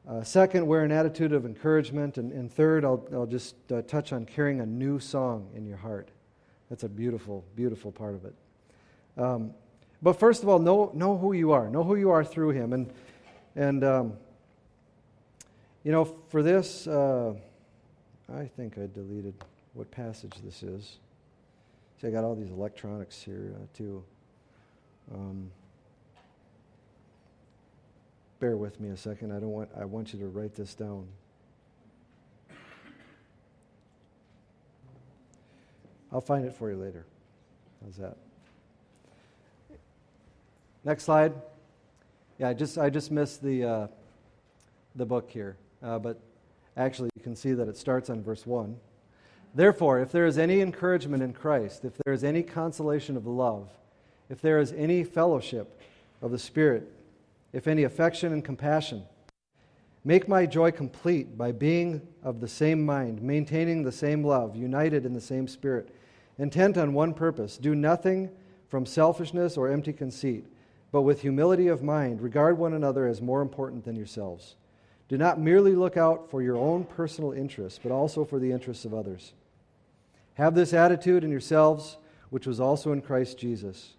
Uh, 0.07 0.23
second, 0.23 0.65
wear 0.65 0.83
an 0.83 0.91
attitude 0.91 1.33
of 1.33 1.45
encouragement. 1.45 2.17
And, 2.17 2.31
and 2.31 2.51
third, 2.51 2.85
I'll, 2.85 3.05
I'll 3.11 3.25
just 3.25 3.55
uh, 3.71 3.81
touch 3.81 4.13
on 4.13 4.25
carrying 4.25 4.61
a 4.61 4.65
new 4.65 4.99
song 4.99 5.49
in 5.53 5.65
your 5.65 5.75
heart. 5.75 6.09
That's 6.69 6.83
a 6.83 6.89
beautiful, 6.89 7.43
beautiful 7.55 7.91
part 7.91 8.15
of 8.15 8.23
it. 8.23 8.35
Um, 9.17 9.53
but 10.01 10.13
first 10.13 10.43
of 10.43 10.49
all, 10.49 10.59
know, 10.59 10.91
know 10.93 11.17
who 11.17 11.33
you 11.33 11.51
are. 11.51 11.69
Know 11.69 11.83
who 11.83 11.95
you 11.95 12.11
are 12.11 12.23
through 12.23 12.51
Him. 12.51 12.71
And, 12.71 12.93
and 13.55 13.83
um, 13.83 14.13
you 15.83 15.91
know, 15.91 16.05
for 16.29 16.41
this, 16.41 16.87
uh, 16.87 17.33
I 18.33 18.45
think 18.45 18.77
I 18.77 18.87
deleted 18.93 19.33
what 19.73 19.91
passage 19.91 20.33
this 20.43 20.63
is. 20.63 20.97
See, 21.99 22.07
I 22.07 22.11
got 22.11 22.23
all 22.23 22.35
these 22.35 22.51
electronics 22.51 23.21
here, 23.21 23.53
uh, 23.55 23.65
too. 23.75 24.03
Um, 25.13 25.51
bear 28.39 28.55
with 28.55 28.79
me 28.79 28.89
a 28.89 28.97
second. 28.97 29.31
I 29.31 29.39
don't 29.39 29.51
want 29.51 29.69
I 29.79 29.85
want 29.85 30.13
you 30.13 30.19
to 30.19 30.27
write 30.27 30.55
this 30.55 30.75
down. 30.75 31.07
I'll 36.11 36.21
find 36.21 36.45
it 36.45 36.53
for 36.53 36.71
you 36.71 36.77
later. 36.77 37.05
How's 37.83 37.97
that? 37.97 38.17
Next 40.83 41.03
slide. 41.03 41.33
Yeah, 42.39 42.49
I 42.49 42.53
just 42.53 42.77
I 42.77 42.89
just 42.89 43.11
missed 43.11 43.41
the 43.41 43.63
uh, 43.63 43.87
the 44.95 45.05
book 45.05 45.29
here, 45.29 45.57
uh, 45.83 45.99
but 45.99 46.19
actually 46.75 47.09
you 47.15 47.23
can 47.23 47.35
see 47.35 47.53
that 47.53 47.67
it 47.67 47.77
starts 47.77 48.09
on 48.09 48.23
verse 48.23 48.45
one. 48.45 48.77
Therefore, 49.55 49.99
if 49.99 50.11
there 50.11 50.27
is 50.27 50.37
any 50.37 50.61
encouragement 50.61 51.23
in 51.23 51.33
Christ, 51.33 51.83
if 51.83 51.97
there 52.05 52.13
is 52.13 52.23
any 52.23 52.43
consolation 52.43 53.17
of 53.17 53.25
love, 53.25 53.69
if 54.29 54.41
there 54.41 54.59
is 54.59 54.71
any 54.73 55.03
fellowship 55.03 55.81
of 56.21 56.31
the 56.31 56.37
Spirit, 56.37 56.91
if 57.57 57.65
any 57.65 57.81
affection 57.81 58.33
and 58.33 58.45
compassion. 58.45 59.03
Make 60.05 60.27
my 60.27 60.45
joy 60.45 60.69
complete 60.69 61.39
by 61.39 61.51
being 61.51 62.07
of 62.21 62.39
the 62.39 62.47
same 62.47 62.85
mind, 62.85 63.19
maintaining 63.23 63.81
the 63.81 63.91
same 63.91 64.23
love, 64.23 64.55
united 64.55 65.07
in 65.07 65.13
the 65.13 65.19
same 65.19 65.47
spirit, 65.47 65.89
intent 66.37 66.77
on 66.77 66.93
one 66.93 67.15
purpose. 67.15 67.57
Do 67.57 67.73
nothing 67.73 68.29
from 68.69 68.85
selfishness 68.85 69.57
or 69.57 69.69
empty 69.69 69.91
conceit, 69.91 70.45
but 70.91 71.01
with 71.01 71.21
humility 71.21 71.67
of 71.67 71.81
mind, 71.81 72.21
regard 72.21 72.59
one 72.59 72.73
another 72.73 73.07
as 73.07 73.23
more 73.23 73.41
important 73.41 73.85
than 73.85 73.95
yourselves. 73.95 74.55
Do 75.09 75.17
not 75.17 75.39
merely 75.39 75.73
look 75.73 75.97
out 75.97 76.29
for 76.29 76.43
your 76.43 76.57
own 76.57 76.83
personal 76.83 77.31
interests, 77.31 77.79
but 77.81 77.91
also 77.91 78.23
for 78.23 78.37
the 78.37 78.51
interests 78.51 78.85
of 78.85 78.93
others. 78.93 79.33
Have 80.35 80.53
this 80.53 80.75
attitude 80.75 81.23
in 81.23 81.31
yourselves, 81.31 81.97
which 82.29 82.45
was 82.45 82.59
also 82.59 82.91
in 82.91 83.01
Christ 83.01 83.39
Jesus. 83.39 83.95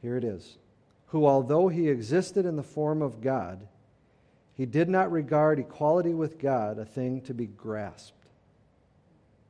Here 0.00 0.16
it 0.16 0.22
is 0.22 0.58
who, 1.08 1.26
although 1.26 1.68
he 1.68 1.88
existed 1.88 2.44
in 2.44 2.56
the 2.56 2.62
form 2.62 3.02
of 3.02 3.20
God, 3.20 3.66
he 4.54 4.66
did 4.66 4.88
not 4.88 5.10
regard 5.10 5.58
equality 5.58 6.12
with 6.12 6.38
God 6.38 6.78
a 6.78 6.84
thing 6.84 7.20
to 7.22 7.34
be 7.34 7.46
grasped. 7.46 8.26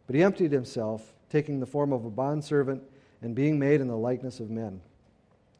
But 0.06 0.16
he 0.16 0.22
emptied 0.22 0.52
himself, 0.52 1.14
taking 1.30 1.60
the 1.60 1.66
form 1.66 1.92
of 1.92 2.04
a 2.04 2.10
bondservant 2.10 2.82
and 3.20 3.34
being 3.34 3.58
made 3.58 3.80
in 3.80 3.88
the 3.88 3.96
likeness 3.96 4.38
of 4.40 4.50
men. 4.50 4.80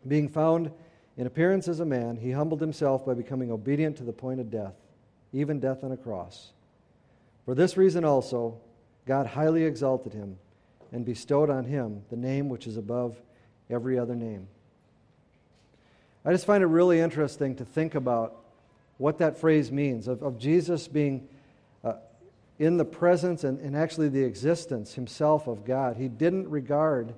Being 0.07 0.29
found 0.29 0.71
in 1.17 1.27
appearance 1.27 1.67
as 1.67 1.81
a 1.81 1.85
man, 1.85 2.17
he 2.17 2.31
humbled 2.31 2.61
himself 2.61 3.05
by 3.05 3.15
becoming 3.15 3.51
obedient 3.51 3.97
to 3.97 4.05
the 4.05 4.13
point 4.13 4.41
of 4.41 4.51
death, 4.51 4.75
even 5.33 5.59
death 5.59 5.83
on 5.83 5.93
a 5.93 5.97
cross. 5.97 6.53
For 7.45 7.55
this 7.55 7.77
reason 7.77 8.05
also, 8.05 8.61
God 9.05 9.27
highly 9.27 9.65
exalted 9.65 10.13
him 10.13 10.39
and 10.93 11.05
bestowed 11.05 11.51
on 11.51 11.65
him 11.65 12.03
the 12.09 12.17
name 12.17 12.49
which 12.49 12.67
is 12.67 12.77
above 12.77 13.21
every 13.69 13.99
other 13.99 14.15
name 14.15 14.47
I 16.29 16.33
just 16.33 16.45
find 16.45 16.63
it 16.63 16.67
really 16.67 17.01
interesting 17.01 17.57
to 17.57 17.65
think 17.65 17.95
about 17.95 18.37
what 18.99 19.17
that 19.17 19.39
phrase 19.39 19.73
means 19.73 20.09
of, 20.09 20.23
of 20.23 20.39
Jesus 20.39 20.87
being 20.87 21.27
uh, 21.83 21.95
in 22.59 22.77
the 22.77 22.85
presence 22.85 23.45
and, 23.45 23.59
and 23.61 23.75
actually 23.75 24.11
the 24.11 24.25
existence 24.25 24.93
himself 24.93 25.47
of 25.47 25.65
God. 25.65 25.97
He 25.97 26.07
didn't 26.07 26.51
regard 26.51 27.15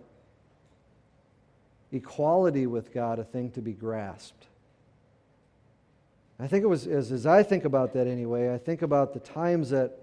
equality 1.90 2.68
with 2.68 2.94
God 2.94 3.18
a 3.18 3.24
thing 3.24 3.50
to 3.50 3.60
be 3.60 3.72
grasped. 3.72 4.46
I 6.38 6.46
think 6.46 6.62
it 6.62 6.68
was, 6.68 6.86
as, 6.86 7.10
as 7.10 7.26
I 7.26 7.42
think 7.42 7.64
about 7.64 7.94
that 7.94 8.06
anyway, 8.06 8.54
I 8.54 8.58
think 8.58 8.82
about 8.82 9.12
the 9.12 9.18
times 9.18 9.70
that, 9.70 9.98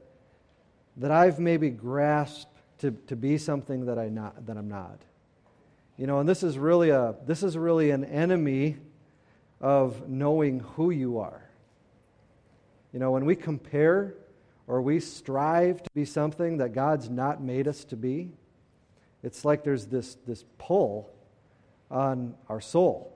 that 0.97 1.11
I've 1.11 1.39
maybe 1.39 1.69
grasped 1.69 2.53
to, 2.79 2.91
to 3.07 3.15
be 3.15 3.37
something 3.37 3.85
that, 3.85 3.97
I 3.97 4.09
not, 4.09 4.47
that 4.47 4.57
I'm 4.57 4.67
not. 4.67 4.99
You 5.97 6.07
know, 6.07 6.19
and 6.19 6.27
this 6.27 6.43
is 6.43 6.57
really 6.59 6.89
a 6.89 7.15
this 7.25 7.41
is 7.41 7.57
really 7.57 7.89
an 7.89 8.05
enemy 8.05 8.77
of 9.61 10.07
knowing 10.07 10.59
who 10.59 10.89
you 10.91 11.19
are. 11.19 11.41
You 12.93 12.99
know, 12.99 13.11
when 13.11 13.25
we 13.25 13.35
compare 13.35 14.13
or 14.67 14.81
we 14.81 14.99
strive 14.99 15.81
to 15.81 15.89
be 15.93 16.05
something 16.05 16.57
that 16.57 16.73
God's 16.73 17.09
not 17.09 17.41
made 17.41 17.67
us 17.67 17.83
to 17.85 17.95
be, 17.95 18.31
it's 19.23 19.45
like 19.45 19.63
there's 19.63 19.85
this, 19.87 20.17
this 20.27 20.45
pull 20.57 21.09
on 21.89 22.35
our 22.49 22.61
soul. 22.61 23.13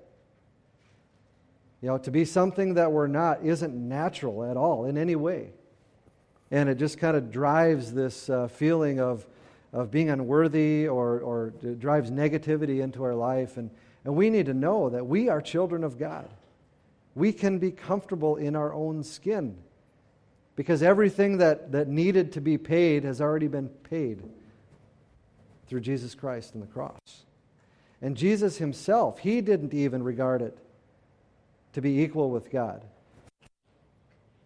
You 1.82 1.90
know, 1.90 1.98
to 2.00 2.12
be 2.12 2.26
something 2.26 2.76
that 2.76 2.92
we're 2.92 3.08
not 3.08 3.44
isn't 3.44 3.74
natural 3.74 4.44
at 4.44 4.56
all 4.56 4.86
in 4.86 4.98
any 4.98 5.16
way. 5.16 5.50
And 6.52 6.70
it 6.70 6.76
just 6.76 6.98
kind 6.98 7.16
of 7.16 7.32
drives 7.32 7.94
this 7.94 8.30
uh, 8.30 8.48
feeling 8.48 9.00
of, 9.00 9.26
of 9.74 9.90
being 9.90 10.10
unworthy 10.10 10.88
or, 10.88 11.20
or 11.20 11.50
drives 11.80 12.12
negativity 12.12 12.82
into 12.82 13.04
our 13.04 13.16
life. 13.16 13.58
And, 13.58 13.72
and 14.04 14.16
we 14.16 14.30
need 14.30 14.48
to 14.48 14.54
know 14.54 14.90
that 14.90 15.06
we 15.06 15.30
are 15.30 15.42
children 15.42 15.84
of 15.84 16.00
God. 16.00 16.30
We 17.14 17.34
can 17.34 17.60
be 17.60 17.72
comfortable 17.72 18.38
in 18.38 18.56
our 18.56 18.74
own 18.74 19.04
skin 19.04 19.58
because 20.56 20.82
everything 20.82 21.38
that, 21.38 21.72
that 21.72 21.88
needed 21.88 22.32
to 22.34 22.42
be 22.42 22.58
paid 22.58 23.04
has 23.04 23.22
already 23.22 23.48
been 23.48 23.70
paid 23.70 24.24
through 25.68 25.82
Jesus 25.82 26.16
Christ 26.16 26.54
and 26.54 26.64
the 26.64 26.68
cross. 26.68 27.26
And 28.02 28.18
Jesus 28.18 28.58
himself, 28.58 29.20
he 29.20 29.42
didn't 29.42 29.74
even 29.74 30.04
regard 30.04 30.42
it 30.42 30.58
to 31.74 31.82
be 31.82 32.02
equal 32.02 32.30
with 32.30 32.52
God. 32.52 32.84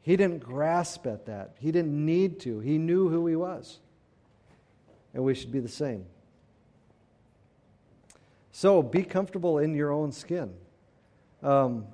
He 0.01 0.15
didn't 0.15 0.43
grasp 0.43 1.07
at 1.07 1.25
that. 1.25 1.55
He 1.59 1.71
didn't 1.71 2.05
need 2.05 2.39
to. 2.41 2.59
He 2.59 2.77
knew 2.77 3.09
who 3.09 3.25
he 3.25 3.35
was. 3.35 3.79
And 5.13 5.24
we 5.24 5.33
should 5.33 5.51
be 5.51 5.59
the 5.59 5.67
same. 5.67 6.05
So 8.57 8.81
be 8.81 9.03
comfortable 9.03 9.59
in 9.59 9.75
your 9.75 9.91
own 9.91 10.13
skin. 10.13 10.53
Um, 11.43 11.88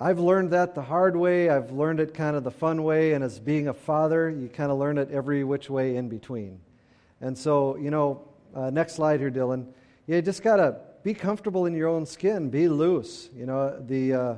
I've 0.00 0.18
learned 0.18 0.50
that 0.50 0.74
the 0.74 0.82
hard 0.82 1.14
way. 1.14 1.48
I've 1.48 1.70
learned 1.70 2.00
it 2.00 2.14
kind 2.14 2.34
of 2.34 2.42
the 2.42 2.50
fun 2.50 2.82
way. 2.82 3.12
And 3.12 3.22
as 3.22 3.38
being 3.38 3.68
a 3.68 3.72
father, 3.72 4.28
you 4.28 4.48
kind 4.48 4.72
of 4.72 4.78
learn 4.78 4.98
it 4.98 5.08
every 5.12 5.44
which 5.44 5.70
way 5.70 5.94
in 5.94 6.08
between. 6.08 6.58
And 7.20 7.38
so, 7.38 7.76
you 7.76 7.92
know, 7.92 8.26
uh, 8.56 8.70
next 8.70 8.94
slide 8.94 9.20
here, 9.20 9.30
Dylan. 9.30 9.66
You 10.08 10.20
just 10.20 10.42
got 10.42 10.56
to 10.56 10.78
be 11.04 11.14
comfortable 11.14 11.66
in 11.66 11.76
your 11.76 11.86
own 11.86 12.06
skin, 12.06 12.50
be 12.50 12.66
loose. 12.66 13.30
You 13.32 13.46
know, 13.46 13.80
the, 13.86 14.12
uh, 14.12 14.34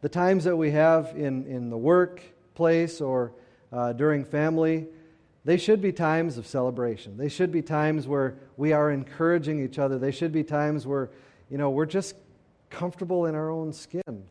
the 0.00 0.08
times 0.08 0.42
that 0.42 0.56
we 0.56 0.72
have 0.72 1.12
in, 1.14 1.46
in 1.46 1.70
the 1.70 1.78
workplace 1.78 3.00
or 3.00 3.34
uh, 3.72 3.92
during 3.92 4.24
family, 4.24 4.88
they 5.44 5.56
should 5.58 5.82
be 5.82 5.92
times 5.92 6.38
of 6.38 6.46
celebration. 6.46 7.16
They 7.16 7.28
should 7.28 7.52
be 7.52 7.60
times 7.62 8.08
where 8.08 8.36
we 8.56 8.72
are 8.72 8.90
encouraging 8.90 9.62
each 9.62 9.78
other. 9.78 9.98
They 9.98 10.10
should 10.10 10.32
be 10.32 10.42
times 10.42 10.86
where, 10.86 11.10
you 11.50 11.58
know, 11.58 11.70
we're 11.70 11.86
just 11.86 12.16
comfortable 12.70 13.26
in 13.26 13.34
our 13.34 13.50
own 13.50 13.72
skin. 13.72 14.24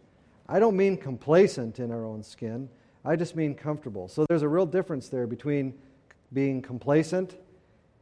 I 0.50 0.60
don't 0.60 0.76
mean 0.76 0.98
complacent 0.98 1.80
in 1.80 1.92
our 1.92 2.04
own 2.04 2.24
skin, 2.24 2.70
I 3.06 3.16
just 3.16 3.36
mean 3.36 3.56
comfortable. 3.56 4.08
So 4.08 4.26
there's 4.28 4.42
a 4.42 4.48
real 4.48 4.66
difference 4.66 5.10
there 5.10 5.28
between 5.28 5.74
being 6.32 6.62
complacent 6.62 7.36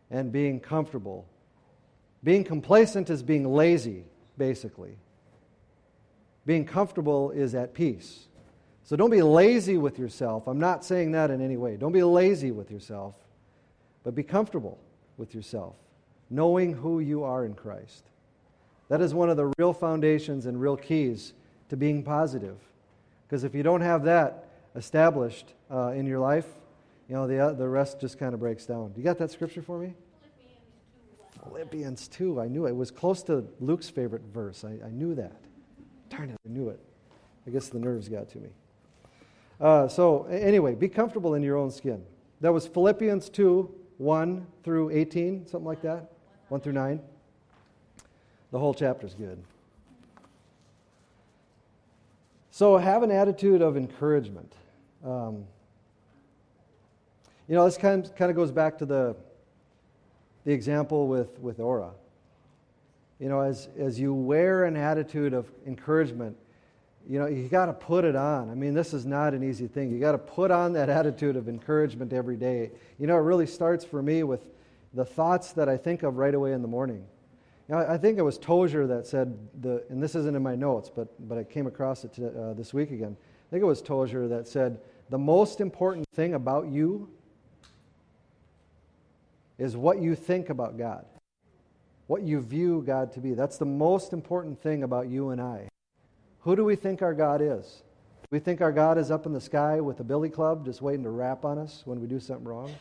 and 0.09 0.31
being 0.31 0.59
comfortable. 0.59 1.27
Being 2.23 2.43
complacent 2.43 3.09
is 3.09 3.23
being 3.23 3.51
lazy, 3.51 4.05
basically. 4.37 4.95
Being 6.45 6.65
comfortable 6.65 7.31
is 7.31 7.55
at 7.55 7.73
peace. 7.73 8.27
So 8.83 8.95
don't 8.95 9.09
be 9.09 9.21
lazy 9.21 9.77
with 9.77 9.99
yourself. 9.99 10.47
I'm 10.47 10.59
not 10.59 10.83
saying 10.83 11.11
that 11.11 11.31
in 11.31 11.41
any 11.41 11.57
way. 11.57 11.77
Don't 11.77 11.91
be 11.91 12.03
lazy 12.03 12.51
with 12.51 12.71
yourself, 12.71 13.15
but 14.03 14.15
be 14.15 14.23
comfortable 14.23 14.77
with 15.17 15.35
yourself, 15.35 15.75
knowing 16.29 16.73
who 16.73 16.99
you 16.99 17.23
are 17.23 17.45
in 17.45 17.53
Christ. 17.53 18.05
That 18.89 19.01
is 19.01 19.13
one 19.13 19.29
of 19.29 19.37
the 19.37 19.53
real 19.57 19.71
foundations 19.71 20.45
and 20.45 20.59
real 20.59 20.75
keys 20.75 21.33
to 21.69 21.77
being 21.77 22.03
positive. 22.03 22.57
Because 23.25 23.43
if 23.43 23.55
you 23.55 23.63
don't 23.63 23.81
have 23.81 24.03
that 24.03 24.49
established 24.75 25.53
uh, 25.69 25.91
in 25.91 26.05
your 26.05 26.19
life, 26.19 26.47
you 27.07 27.15
know, 27.15 27.27
the, 27.27 27.39
uh, 27.39 27.51
the 27.53 27.67
rest 27.67 28.01
just 28.01 28.19
kind 28.19 28.33
of 28.33 28.39
breaks 28.39 28.65
down. 28.65 28.93
You 28.97 29.03
got 29.03 29.17
that 29.19 29.31
scripture 29.31 29.61
for 29.61 29.77
me? 29.77 29.93
Philippians 31.43 32.07
2. 32.09 32.39
I 32.39 32.47
knew 32.47 32.65
it. 32.65 32.71
It 32.71 32.75
was 32.75 32.91
close 32.91 33.23
to 33.23 33.45
Luke's 33.59 33.89
favorite 33.89 34.23
verse. 34.33 34.63
I, 34.63 34.85
I 34.85 34.89
knew 34.89 35.15
that. 35.15 35.39
Darn 36.09 36.29
it, 36.29 36.37
I 36.45 36.49
knew 36.49 36.69
it. 36.69 36.79
I 37.47 37.49
guess 37.49 37.69
the 37.69 37.79
nerves 37.79 38.09
got 38.09 38.29
to 38.29 38.37
me. 38.39 38.49
Uh, 39.61 39.87
so, 39.87 40.25
anyway, 40.25 40.73
be 40.73 40.89
comfortable 40.89 41.35
in 41.35 41.43
your 41.43 41.55
own 41.55 41.69
skin. 41.69 42.03
That 42.41 42.51
was 42.51 42.65
Philippians 42.65 43.29
2 43.29 43.75
1 43.99 44.47
through 44.63 44.89
18, 44.89 45.45
something 45.45 45.67
like 45.67 45.83
that. 45.83 46.11
1 46.49 46.61
through 46.61 46.73
9. 46.73 46.99
The 48.49 48.57
whole 48.57 48.73
chapter 48.73 49.05
is 49.05 49.13
good. 49.13 49.41
So, 52.49 52.75
have 52.77 53.03
an 53.03 53.11
attitude 53.11 53.61
of 53.61 53.77
encouragement. 53.77 54.51
Um, 55.05 55.45
you 57.47 57.55
know, 57.55 57.63
this 57.65 57.77
kind 57.77 58.03
of, 58.03 58.15
kind 58.15 58.31
of 58.31 58.35
goes 58.35 58.51
back 58.51 58.79
to 58.79 58.85
the, 58.87 59.15
the 60.43 60.51
example 60.51 61.07
with, 61.07 61.37
with 61.37 61.59
Aura. 61.59 61.91
You 63.19 63.29
know, 63.29 63.41
as, 63.41 63.69
as 63.77 63.99
you 63.99 64.15
wear 64.15 64.65
an 64.65 64.75
attitude 64.75 65.33
of 65.33 65.51
encouragement, 65.67 66.35
you 67.09 67.19
know, 67.19 67.27
you 67.27 67.47
got 67.47 67.65
to 67.65 67.73
put 67.73 68.05
it 68.05 68.15
on. 68.15 68.49
I 68.49 68.55
mean, 68.55 68.73
this 68.73 68.93
is 68.93 69.05
not 69.05 69.33
an 69.33 69.43
easy 69.43 69.67
thing. 69.67 69.91
You 69.91 69.99
got 69.99 70.13
to 70.13 70.17
put 70.17 70.51
on 70.51 70.73
that 70.73 70.89
attitude 70.99 71.35
of 71.35 71.49
encouragement 71.49 72.13
every 72.13 72.37
day. 72.37 72.71
You 72.97 73.07
know, 73.07 73.15
it 73.17 73.21
really 73.21 73.47
starts 73.47 73.83
for 73.83 74.01
me 74.01 74.23
with 74.23 74.45
the 74.93 75.05
thoughts 75.05 75.53
that 75.53 75.69
I 75.69 75.77
think 75.77 76.03
of 76.03 76.17
right 76.17 76.33
away 76.33 76.53
in 76.53 76.61
the 76.61 76.67
morning. 76.67 77.05
You 77.67 77.75
know, 77.75 77.85
I 77.87 77.97
think 77.97 78.17
it 78.17 78.23
was 78.23 78.37
Tozer 78.37 78.87
that 78.87 79.07
said, 79.07 79.37
the, 79.61 79.83
and 79.89 80.03
this 80.03 80.15
isn't 80.15 80.35
in 80.35 80.43
my 80.43 80.55
notes, 80.55 80.91
but, 80.93 81.07
but 81.29 81.37
I 81.37 81.43
came 81.43 81.67
across 81.67 82.03
it 82.03 82.13
to, 82.15 82.27
uh, 82.27 82.53
this 82.53 82.73
week 82.73 82.91
again. 82.91 83.15
I 83.19 83.49
think 83.49 83.61
it 83.61 83.67
was 83.67 83.81
Tozer 83.81 84.27
that 84.27 84.47
said, 84.47 84.79
the 85.09 85.17
most 85.17 85.61
important 85.61 86.05
thing 86.13 86.33
about 86.33 86.67
you 86.67 87.09
is 89.57 89.77
what 89.77 90.01
you 90.01 90.15
think 90.15 90.49
about 90.49 90.77
God, 90.77 91.05
what 92.07 92.23
you 92.23 92.41
view 92.41 92.83
God 92.85 93.13
to 93.13 93.19
be. 93.19 93.33
That's 93.33 93.57
the 93.57 93.65
most 93.65 94.11
important 94.11 94.61
thing 94.61 94.83
about 94.83 95.07
you 95.07 95.29
and 95.29 95.39
I. 95.39 95.70
Who 96.41 96.55
do 96.55 96.65
we 96.65 96.75
think 96.75 97.01
our 97.01 97.13
God 97.13 97.41
is? 97.41 97.83
Do 98.23 98.27
we 98.31 98.39
think 98.39 98.61
our 98.61 98.71
God 98.71 98.97
is 98.97 99.11
up 99.11 99.25
in 99.25 99.33
the 99.33 99.41
sky 99.41 99.79
with 99.79 99.99
a 99.99 100.03
billy 100.03 100.29
club 100.29 100.65
just 100.65 100.81
waiting 100.81 101.03
to 101.03 101.09
rap 101.09 101.45
on 101.45 101.57
us 101.57 101.83
when 101.85 102.01
we 102.01 102.07
do 102.07 102.19
something 102.19 102.45
wrong? 102.45 102.73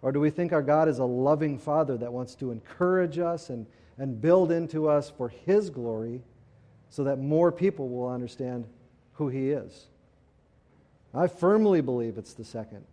Or 0.00 0.10
do 0.10 0.20
we 0.20 0.30
think 0.30 0.52
our 0.52 0.62
God 0.62 0.88
is 0.88 0.98
a 0.98 1.04
loving 1.04 1.58
Father 1.58 1.96
that 1.98 2.12
wants 2.12 2.34
to 2.36 2.50
encourage 2.50 3.18
us 3.18 3.50
and, 3.50 3.66
and 3.98 4.20
build 4.20 4.50
into 4.50 4.88
us 4.88 5.10
for 5.10 5.28
His 5.28 5.68
glory 5.70 6.22
so 6.88 7.04
that 7.04 7.18
more 7.18 7.52
people 7.52 7.88
will 7.88 8.08
understand 8.08 8.66
who 9.14 9.28
He 9.28 9.50
is? 9.50 9.86
I 11.14 11.26
firmly 11.26 11.82
believe 11.82 12.16
it's 12.16 12.32
the 12.32 12.44
second. 12.44 12.84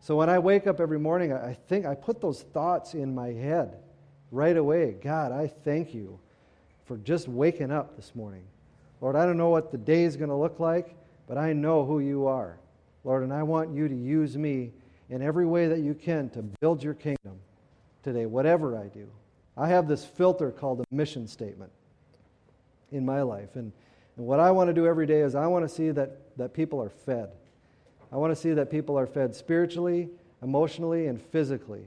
So 0.00 0.16
when 0.16 0.30
I 0.30 0.38
wake 0.38 0.68
up 0.68 0.80
every 0.80 1.00
morning, 1.00 1.32
I 1.32 1.54
think 1.68 1.86
I 1.86 1.96
put 1.96 2.20
those 2.20 2.42
thoughts 2.42 2.94
in 2.94 3.16
my 3.16 3.28
head 3.28 3.78
right 4.30 4.56
away. 4.56 4.92
God, 5.02 5.32
I 5.32 5.48
thank 5.48 5.92
you 5.92 6.20
for 6.84 6.96
just 6.98 7.26
waking 7.26 7.72
up 7.72 7.96
this 7.96 8.14
morning. 8.14 8.44
Lord, 9.00 9.16
I 9.16 9.24
don't 9.24 9.36
know 9.36 9.50
what 9.50 9.70
the 9.70 9.78
day 9.78 10.04
is 10.04 10.16
going 10.16 10.30
to 10.30 10.36
look 10.36 10.58
like, 10.58 10.94
but 11.26 11.38
I 11.38 11.52
know 11.52 11.84
who 11.84 12.00
you 12.00 12.26
are. 12.26 12.58
Lord, 13.04 13.22
and 13.22 13.32
I 13.32 13.42
want 13.42 13.72
you 13.72 13.88
to 13.88 13.94
use 13.94 14.36
me 14.36 14.72
in 15.08 15.22
every 15.22 15.46
way 15.46 15.68
that 15.68 15.80
you 15.80 15.94
can 15.94 16.28
to 16.30 16.42
build 16.42 16.82
your 16.82 16.94
kingdom 16.94 17.38
today, 18.02 18.26
whatever 18.26 18.76
I 18.76 18.88
do. 18.88 19.08
I 19.56 19.68
have 19.68 19.88
this 19.88 20.04
filter 20.04 20.50
called 20.50 20.80
a 20.80 20.94
mission 20.94 21.26
statement 21.26 21.72
in 22.92 23.04
my 23.04 23.22
life. 23.22 23.56
And, 23.56 23.72
and 24.16 24.26
what 24.26 24.40
I 24.40 24.50
want 24.50 24.68
to 24.68 24.74
do 24.74 24.86
every 24.86 25.06
day 25.06 25.20
is 25.20 25.34
I 25.34 25.46
want 25.46 25.68
to 25.68 25.68
see 25.68 25.90
that, 25.90 26.36
that 26.36 26.54
people 26.54 26.82
are 26.82 26.90
fed. 26.90 27.30
I 28.12 28.16
want 28.16 28.30
to 28.34 28.36
see 28.36 28.52
that 28.52 28.70
people 28.70 28.98
are 28.98 29.06
fed 29.06 29.34
spiritually, 29.34 30.08
emotionally, 30.42 31.06
and 31.06 31.20
physically. 31.20 31.84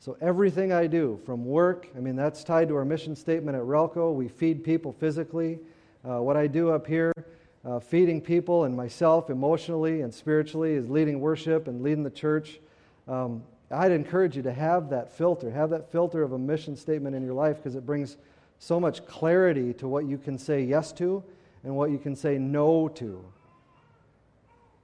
So 0.00 0.16
everything 0.20 0.72
I 0.72 0.88
do, 0.88 1.20
from 1.24 1.44
work, 1.44 1.88
I 1.96 2.00
mean, 2.00 2.16
that's 2.16 2.42
tied 2.42 2.68
to 2.68 2.76
our 2.76 2.84
mission 2.84 3.14
statement 3.14 3.56
at 3.56 3.62
Relco. 3.62 4.12
We 4.12 4.26
feed 4.26 4.64
people 4.64 4.92
physically. 4.92 5.60
Uh, 6.08 6.20
what 6.20 6.36
I 6.36 6.48
do 6.48 6.70
up 6.70 6.86
here, 6.86 7.12
uh, 7.64 7.78
feeding 7.78 8.20
people 8.20 8.64
and 8.64 8.76
myself 8.76 9.30
emotionally 9.30 10.00
and 10.00 10.12
spiritually, 10.12 10.72
is 10.72 10.90
leading 10.90 11.20
worship 11.20 11.68
and 11.68 11.82
leading 11.82 12.02
the 12.02 12.10
church. 12.10 12.58
Um, 13.06 13.44
I'd 13.70 13.92
encourage 13.92 14.36
you 14.36 14.42
to 14.42 14.52
have 14.52 14.90
that 14.90 15.12
filter, 15.12 15.50
have 15.50 15.70
that 15.70 15.90
filter 15.92 16.22
of 16.22 16.32
a 16.32 16.38
mission 16.38 16.76
statement 16.76 17.14
in 17.14 17.22
your 17.22 17.34
life 17.34 17.56
because 17.56 17.76
it 17.76 17.86
brings 17.86 18.16
so 18.58 18.80
much 18.80 19.06
clarity 19.06 19.72
to 19.74 19.86
what 19.86 20.06
you 20.06 20.18
can 20.18 20.38
say 20.38 20.62
yes 20.62 20.92
to 20.92 21.22
and 21.62 21.74
what 21.76 21.90
you 21.90 21.98
can 21.98 22.16
say 22.16 22.36
no 22.36 22.88
to. 22.88 23.24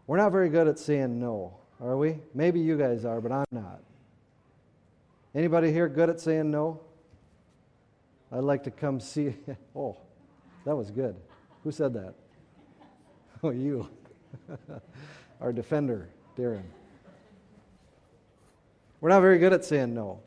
We're 0.07 0.17
not 0.17 0.33
very 0.33 0.49
good 0.49 0.69
at 0.69 0.79
saying 0.79 1.19
no, 1.21 1.55
are 1.81 1.97
we? 1.97 2.19
Maybe 2.33 2.61
you 2.61 2.79
guys 2.79 3.05
are, 3.05 3.21
but 3.21 3.33
I'm 3.33 3.45
not. 3.51 3.81
Anybody 5.35 5.73
here 5.73 5.89
good 5.89 6.09
at 6.09 6.21
saying 6.21 6.51
no? 6.51 6.81
I'd 8.33 8.45
like 8.45 8.65
to 8.65 8.71
come 8.71 9.01
see. 9.01 9.35
Oh, 9.77 9.97
that 10.69 10.77
was 10.77 10.91
good. 10.91 11.17
Who 11.65 11.73
said 11.73 11.95
that? 11.95 12.15
Oh, 13.43 13.51
you. 13.51 13.89
Our 15.41 15.53
defender, 15.53 16.09
Darren. 16.37 16.65
We're 19.01 19.11
not 19.11 19.21
very 19.21 19.39
good 19.39 19.53
at 19.53 19.65
saying 19.65 19.95
no. 19.95 20.21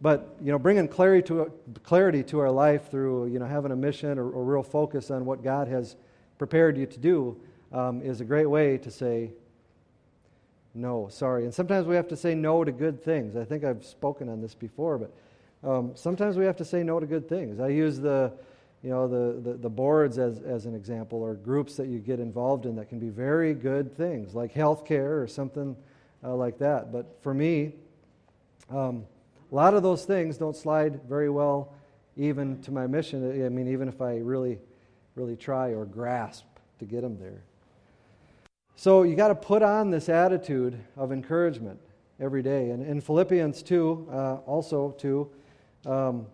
But, 0.00 0.36
you 0.40 0.52
know, 0.52 0.58
bringing 0.58 0.86
clarity 0.86 1.26
to, 1.28 1.52
clarity 1.82 2.22
to 2.22 2.38
our 2.38 2.50
life 2.50 2.90
through, 2.92 3.26
you 3.26 3.40
know, 3.40 3.44
having 3.44 3.72
a 3.72 3.76
mission 3.76 4.18
or, 4.18 4.30
or 4.30 4.44
real 4.44 4.62
focus 4.62 5.10
on 5.10 5.26
what 5.26 5.42
God 5.42 5.66
has 5.66 5.96
prepared 6.38 6.78
you 6.78 6.86
to 6.86 6.98
do 6.98 7.36
um, 7.72 8.00
is 8.00 8.20
a 8.20 8.24
great 8.24 8.46
way 8.46 8.78
to 8.78 8.90
say 8.90 9.32
no, 10.74 11.08
sorry. 11.10 11.42
And 11.42 11.52
sometimes 11.52 11.88
we 11.88 11.96
have 11.96 12.08
to 12.08 12.16
say 12.16 12.36
no 12.36 12.62
to 12.62 12.70
good 12.70 13.02
things. 13.02 13.34
I 13.34 13.44
think 13.44 13.64
I've 13.64 13.84
spoken 13.84 14.28
on 14.28 14.40
this 14.40 14.54
before, 14.54 14.96
but 14.96 15.68
um, 15.68 15.90
sometimes 15.96 16.38
we 16.38 16.44
have 16.44 16.56
to 16.56 16.64
say 16.64 16.84
no 16.84 17.00
to 17.00 17.06
good 17.06 17.28
things. 17.28 17.58
I 17.58 17.68
use 17.68 17.98
the, 17.98 18.32
you 18.82 18.90
know, 18.90 19.08
the, 19.08 19.40
the, 19.40 19.56
the, 19.56 19.68
boards 19.68 20.18
as, 20.18 20.38
as 20.40 20.66
an 20.66 20.74
example, 20.74 21.20
or 21.20 21.34
groups 21.34 21.76
that 21.76 21.88
you 21.88 21.98
get 21.98 22.20
involved 22.20 22.64
in 22.64 22.76
that 22.76 22.88
can 22.88 23.00
be 23.00 23.08
very 23.08 23.52
good 23.52 23.96
things, 23.96 24.34
like 24.34 24.54
healthcare 24.54 25.20
or 25.20 25.26
something 25.26 25.76
uh, 26.22 26.34
like 26.34 26.58
that. 26.58 26.92
But 26.92 27.18
for 27.20 27.34
me, 27.34 27.72
um, 28.70 29.04
a 29.50 29.54
lot 29.54 29.74
of 29.74 29.82
those 29.82 30.04
things 30.04 30.36
don't 30.36 30.56
slide 30.56 31.00
very 31.08 31.30
well 31.30 31.74
even 32.16 32.60
to 32.62 32.70
my 32.70 32.86
mission. 32.86 33.44
I 33.44 33.48
mean, 33.48 33.68
even 33.68 33.88
if 33.88 34.00
I 34.00 34.16
really, 34.18 34.58
really 35.14 35.36
try 35.36 35.70
or 35.70 35.84
grasp 35.84 36.44
to 36.78 36.84
get 36.84 37.02
them 37.02 37.18
there. 37.18 37.42
So 38.76 39.02
you 39.02 39.16
got 39.16 39.28
to 39.28 39.34
put 39.34 39.62
on 39.62 39.90
this 39.90 40.08
attitude 40.08 40.78
of 40.96 41.10
encouragement 41.10 41.80
every 42.20 42.42
day. 42.42 42.70
And 42.70 42.86
in 42.86 43.00
Philippians 43.00 43.62
2, 43.62 44.08
uh, 44.10 44.34
also 44.46 44.94
2, 44.98 45.30
um, 45.86 46.26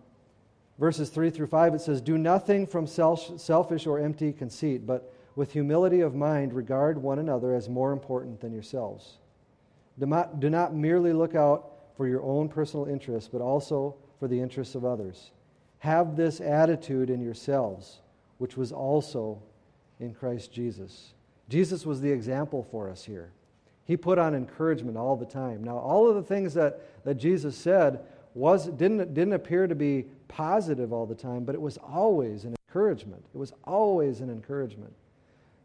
verses 0.79 1.09
3 1.09 1.29
through 1.29 1.47
5, 1.47 1.75
it 1.75 1.81
says, 1.81 2.01
Do 2.01 2.17
nothing 2.17 2.67
from 2.67 2.87
selfish 2.87 3.87
or 3.87 3.99
empty 3.99 4.33
conceit, 4.33 4.85
but 4.85 5.13
with 5.35 5.51
humility 5.51 6.01
of 6.01 6.15
mind 6.15 6.53
regard 6.53 6.97
one 6.97 7.19
another 7.19 7.53
as 7.53 7.67
more 7.67 7.91
important 7.91 8.39
than 8.41 8.53
yourselves. 8.53 9.17
Do 9.99 10.05
not, 10.05 10.39
do 10.39 10.49
not 10.49 10.73
merely 10.73 11.13
look 11.13 11.35
out 11.35 11.71
for 11.97 12.07
your 12.07 12.23
own 12.23 12.49
personal 12.49 12.85
interests, 12.85 13.29
but 13.31 13.41
also 13.41 13.95
for 14.19 14.27
the 14.27 14.39
interests 14.39 14.75
of 14.75 14.85
others. 14.85 15.31
Have 15.79 16.15
this 16.15 16.41
attitude 16.41 17.09
in 17.09 17.21
yourselves, 17.21 17.99
which 18.37 18.57
was 18.57 18.71
also 18.71 19.41
in 19.99 20.13
Christ 20.13 20.51
Jesus 20.51 21.13
Jesus 21.49 21.85
was 21.85 22.01
the 22.01 22.11
example 22.11 22.65
for 22.71 22.89
us 22.89 23.03
here. 23.03 23.31
He 23.85 23.97
put 23.97 24.17
on 24.17 24.33
encouragement 24.33 24.97
all 24.97 25.15
the 25.15 25.25
time. 25.25 25.63
Now, 25.63 25.77
all 25.77 26.09
of 26.09 26.15
the 26.15 26.23
things 26.23 26.55
that, 26.55 27.03
that 27.05 27.15
Jesus 27.15 27.55
said 27.55 27.99
was, 28.35 28.67
didn't, 28.67 29.13
didn't 29.15 29.33
appear 29.33 29.65
to 29.65 29.73
be 29.73 30.05
positive 30.27 30.93
all 30.93 31.07
the 31.07 31.15
time, 31.15 31.43
but 31.43 31.55
it 31.55 31.61
was 31.61 31.77
always 31.77 32.45
an 32.45 32.55
encouragement. 32.67 33.25
It 33.33 33.37
was 33.37 33.53
always 33.63 34.21
an 34.21 34.29
encouragement. 34.29 34.93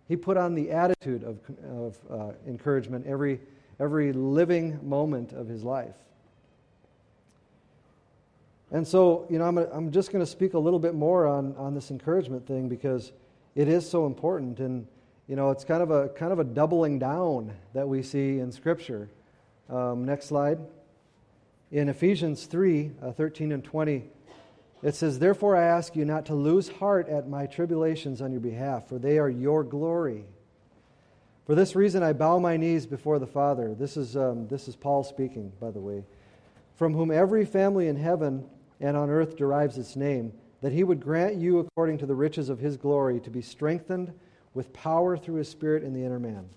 He 0.09 0.17
put 0.17 0.37
on 0.37 0.55
the 0.55 0.71
attitude 0.71 1.23
of, 1.23 1.39
of 1.69 1.99
uh, 2.11 2.33
encouragement 2.47 3.07
every, 3.07 3.41
every 3.79 4.13
living 4.13 4.79
moment 4.83 5.33
of 5.33 5.49
his 5.49 5.63
life. 5.63 5.95
And 8.73 8.87
so, 8.87 9.27
you 9.29 9.39
know, 9.39 9.45
I'm, 9.45 9.59
I'm 9.59 9.91
just 9.91 10.13
going 10.13 10.25
to 10.25 10.31
speak 10.31 10.55
a 10.55 10.59
little 10.59 10.79
bit 10.79 10.95
more 10.95 11.27
on, 11.27 11.55
on 11.57 11.75
this 11.75 11.91
encouragement 11.91 12.47
thing 12.47 12.69
because 12.69 13.13
it 13.57 13.69
is 13.69 13.89
so 13.89 14.07
important. 14.07 14.61
And 14.61 14.87
you 15.31 15.37
know, 15.37 15.51
it's 15.51 15.63
kind 15.63 15.81
of 15.81 15.93
a 15.93 16.09
kind 16.09 16.33
of 16.33 16.41
a 16.41 16.45
doubling 16.45 16.99
down 16.99 17.53
that 17.73 17.89
we 17.89 18.03
see 18.03 18.41
in 18.41 18.51
Scripture. 18.51 19.09
Um, 19.69 20.05
next 20.05 20.27
slide. 20.27 20.59
In 21.71 21.89
Ephesians 21.89 22.47
3 22.47 22.91
uh, 23.03 23.13
13 23.13 23.53
and 23.53 23.63
20, 23.63 24.05
it 24.83 24.95
says, 24.95 25.19
Therefore 25.19 25.57
I 25.57 25.65
ask 25.65 25.95
you 25.95 26.05
not 26.05 26.27
to 26.27 26.35
lose 26.35 26.69
heart 26.69 27.09
at 27.09 27.29
my 27.29 27.47
tribulations 27.47 28.21
on 28.21 28.33
your 28.33 28.41
behalf, 28.41 28.89
for 28.89 28.99
they 28.99 29.19
are 29.19 29.29
your 29.29 29.63
glory. 29.63 30.25
For 31.47 31.55
this 31.55 31.77
reason 31.77 32.03
I 32.03 32.13
bow 32.13 32.39
my 32.39 32.57
knees 32.57 32.87
before 32.87 33.19
the 33.19 33.27
Father. 33.27 33.75
This 33.75 33.97
is, 33.97 34.17
um, 34.17 34.49
this 34.49 34.69
is 34.69 34.77
Paul 34.77 35.05
speaking, 35.05 35.53
by 35.61 35.71
the 35.71 35.81
way, 35.81 36.05
from 36.77 36.95
whom 36.95 37.11
every 37.11 37.45
family 37.45 37.89
in 37.89 37.97
heaven 37.97 38.47
and 38.81 38.97
on 38.97 39.11
earth 39.11 39.37
derives 39.37 39.77
its 39.77 39.97
name, 39.97 40.33
that 40.63 40.73
he 40.73 40.85
would 40.85 41.01
grant 41.01 41.37
you, 41.37 41.59
according 41.59 41.99
to 41.99 42.07
the 42.07 42.15
riches 42.15 42.49
of 42.49 42.59
his 42.59 42.77
glory, 42.77 43.21
to 43.21 43.31
be 43.31 43.43
strengthened 43.43 44.13
with 44.55 44.73
power 44.73 45.17
through 45.17 45.37
his 45.37 45.49
Spirit 45.49 45.83
in 45.83 45.93
the 45.93 46.05
inner 46.05 46.19
man, 46.19 46.49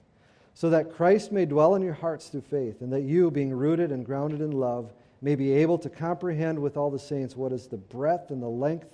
so 0.54 0.70
that 0.70 0.94
Christ 0.94 1.32
may 1.32 1.46
dwell 1.46 1.76
in 1.76 1.82
your 1.82 1.94
hearts 1.94 2.30
through 2.30 2.42
faith, 2.42 2.82
and 2.82 2.92
that 2.94 3.02
you, 3.02 3.30
being 3.32 3.54
rooted 3.54 3.92
and 3.92 4.06
grounded 4.06 4.42
in 4.42 4.52
love, 4.52 4.94
may 5.24 5.36
be 5.36 5.54
able 5.54 5.78
to 5.78 5.90
comprehend 5.90 6.60
with 6.60 6.76
all 6.76 6.92
the 6.92 7.00
saints 7.00 7.36
what 7.36 7.54
is 7.54 7.68
the 7.68 7.78
breadth 7.78 8.30
and 8.30 8.44
the 8.44 8.48
length 8.48 8.90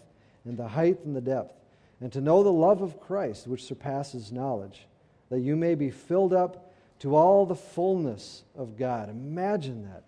and 0.45 0.55
the 0.55 0.67
height 0.67 0.99
and 1.03 1.15
the 1.15 1.21
depth, 1.21 1.55
and 1.99 2.13
to 2.13 2.21
know 2.21 2.43
the 2.43 2.51
love 2.51 2.81
of 2.81 2.99
Christ, 2.99 3.47
which 3.47 3.65
surpasses 3.65 4.31
knowledge, 4.31 4.85
that 5.29 5.39
you 5.39 5.55
may 5.55 5.73
be 5.73 5.89
filled 5.89 6.33
up 6.33 6.71
to 6.99 7.15
all 7.15 7.45
the 7.45 7.55
fullness 7.55 8.43
of 8.55 8.77
God. 8.77 9.09
Imagine 9.09 9.83
that. 9.89 10.03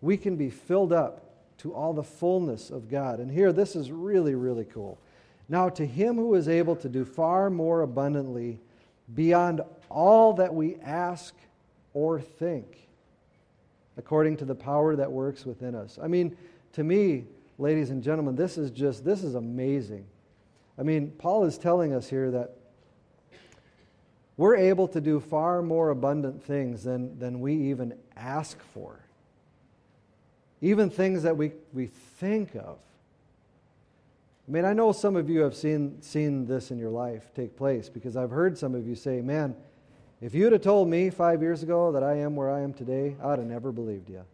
We 0.00 0.16
can 0.16 0.36
be 0.36 0.50
filled 0.50 0.92
up 0.92 1.24
to 1.58 1.72
all 1.72 1.92
the 1.92 2.02
fullness 2.02 2.70
of 2.70 2.90
God. 2.90 3.20
And 3.20 3.30
here, 3.30 3.52
this 3.52 3.76
is 3.76 3.92
really, 3.92 4.34
really 4.34 4.64
cool. 4.64 4.98
Now, 5.48 5.68
to 5.68 5.86
him 5.86 6.16
who 6.16 6.34
is 6.34 6.48
able 6.48 6.76
to 6.76 6.88
do 6.88 7.04
far 7.04 7.48
more 7.48 7.82
abundantly 7.82 8.58
beyond 9.14 9.60
all 9.88 10.32
that 10.34 10.54
we 10.54 10.76
ask 10.76 11.34
or 11.94 12.20
think, 12.20 12.88
according 13.96 14.36
to 14.38 14.44
the 14.44 14.54
power 14.54 14.96
that 14.96 15.10
works 15.10 15.44
within 15.44 15.74
us. 15.74 15.98
I 16.02 16.08
mean, 16.08 16.36
to 16.72 16.84
me, 16.84 17.24
ladies 17.58 17.90
and 17.90 18.02
gentlemen, 18.02 18.36
this 18.36 18.56
is 18.56 18.70
just, 18.70 19.04
this 19.04 19.22
is 19.22 19.34
amazing. 19.34 20.06
I 20.78 20.82
mean, 20.82 21.12
Paul 21.18 21.44
is 21.44 21.58
telling 21.58 21.92
us 21.92 22.08
here 22.08 22.30
that 22.30 22.56
we're 24.36 24.56
able 24.56 24.88
to 24.88 25.00
do 25.00 25.20
far 25.20 25.60
more 25.60 25.90
abundant 25.90 26.42
things 26.42 26.84
than, 26.84 27.18
than 27.18 27.40
we 27.40 27.54
even 27.54 27.94
ask 28.16 28.58
for 28.72 29.00
even 30.60 30.90
things 30.90 31.22
that 31.22 31.36
we, 31.36 31.52
we 31.72 31.86
think 31.86 32.54
of. 32.54 32.78
I 34.48 34.52
mean, 34.52 34.64
I 34.64 34.72
know 34.72 34.92
some 34.92 35.16
of 35.16 35.30
you 35.30 35.40
have 35.40 35.54
seen, 35.54 36.02
seen 36.02 36.46
this 36.46 36.70
in 36.70 36.78
your 36.78 36.90
life 36.90 37.30
take 37.34 37.56
place 37.56 37.88
because 37.88 38.16
I've 38.16 38.30
heard 38.30 38.58
some 38.58 38.74
of 38.74 38.86
you 38.86 38.94
say, 38.94 39.20
man, 39.20 39.54
if 40.20 40.34
you'd 40.34 40.52
have 40.52 40.62
told 40.62 40.88
me 40.88 41.10
five 41.10 41.42
years 41.42 41.62
ago 41.62 41.92
that 41.92 42.02
I 42.02 42.16
am 42.16 42.36
where 42.36 42.50
I 42.50 42.60
am 42.60 42.74
today, 42.74 43.16
I'd 43.22 43.38
have 43.38 43.48
never 43.48 43.72
believed 43.72 44.10
you. 44.10 44.24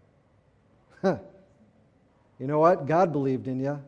You 2.38 2.46
know 2.46 2.58
what? 2.58 2.86
God 2.86 3.12
believed 3.12 3.48
in 3.48 3.60
you. 3.60 3.82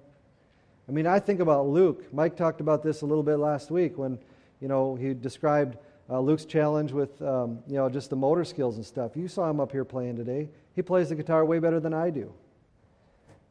I 0.89 0.93
mean, 0.93 1.07
I 1.07 1.21
think 1.21 1.41
about 1.41 1.67
Luke. 1.67 2.13
Mike 2.15 2.35
talked 2.35 2.61
about 2.61 2.83
this 2.83 3.03
a 3.03 3.07
little 3.07 3.23
bit 3.23 3.37
last 3.37 3.71
week 3.71 3.99
when, 3.99 4.19
you 4.61 4.69
know, 4.69 4.95
he 4.95 5.13
described 5.13 5.77
uh, 6.09 6.19
Luke's 6.19 6.47
challenge 6.47 6.93
with, 6.93 7.21
um, 7.21 7.59
you 7.67 7.75
know, 7.75 7.91
just 7.91 8.09
the 8.09 8.17
motor 8.17 8.45
skills 8.45 8.77
and 8.77 8.87
stuff. 8.87 9.13
You 9.15 9.29
saw 9.29 9.51
him 9.51 9.61
up 9.61 9.71
here 9.71 9.85
playing 9.85 10.17
today. 10.17 10.49
He 10.75 10.81
plays 10.81 11.11
the 11.11 11.15
guitar 11.15 11.45
way 11.45 11.59
better 11.59 11.79
than 11.79 11.93
I 11.93 12.09
do. 12.09 12.33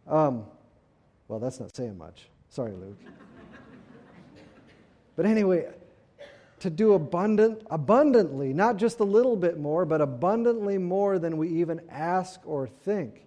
Um, 0.08 0.46
well, 1.28 1.40
that's 1.40 1.60
not 1.60 1.76
saying 1.76 1.96
much. 1.96 2.30
Sorry, 2.50 2.72
Luke. 2.72 2.98
but 5.16 5.28
anyway, 5.28 5.68
to 6.60 6.70
do 6.70 6.94
abundant, 6.94 7.62
abundantly, 7.70 8.54
not 8.54 8.78
just 8.78 9.00
a 9.00 9.04
little 9.04 9.36
bit 9.36 9.60
more, 9.60 9.86
but 9.86 10.02
abundantly 10.02 10.78
more 10.78 11.20
than 11.20 11.38
we 11.38 11.50
even 11.50 11.82
ask 11.90 12.40
or 12.46 12.68
think. 12.68 13.26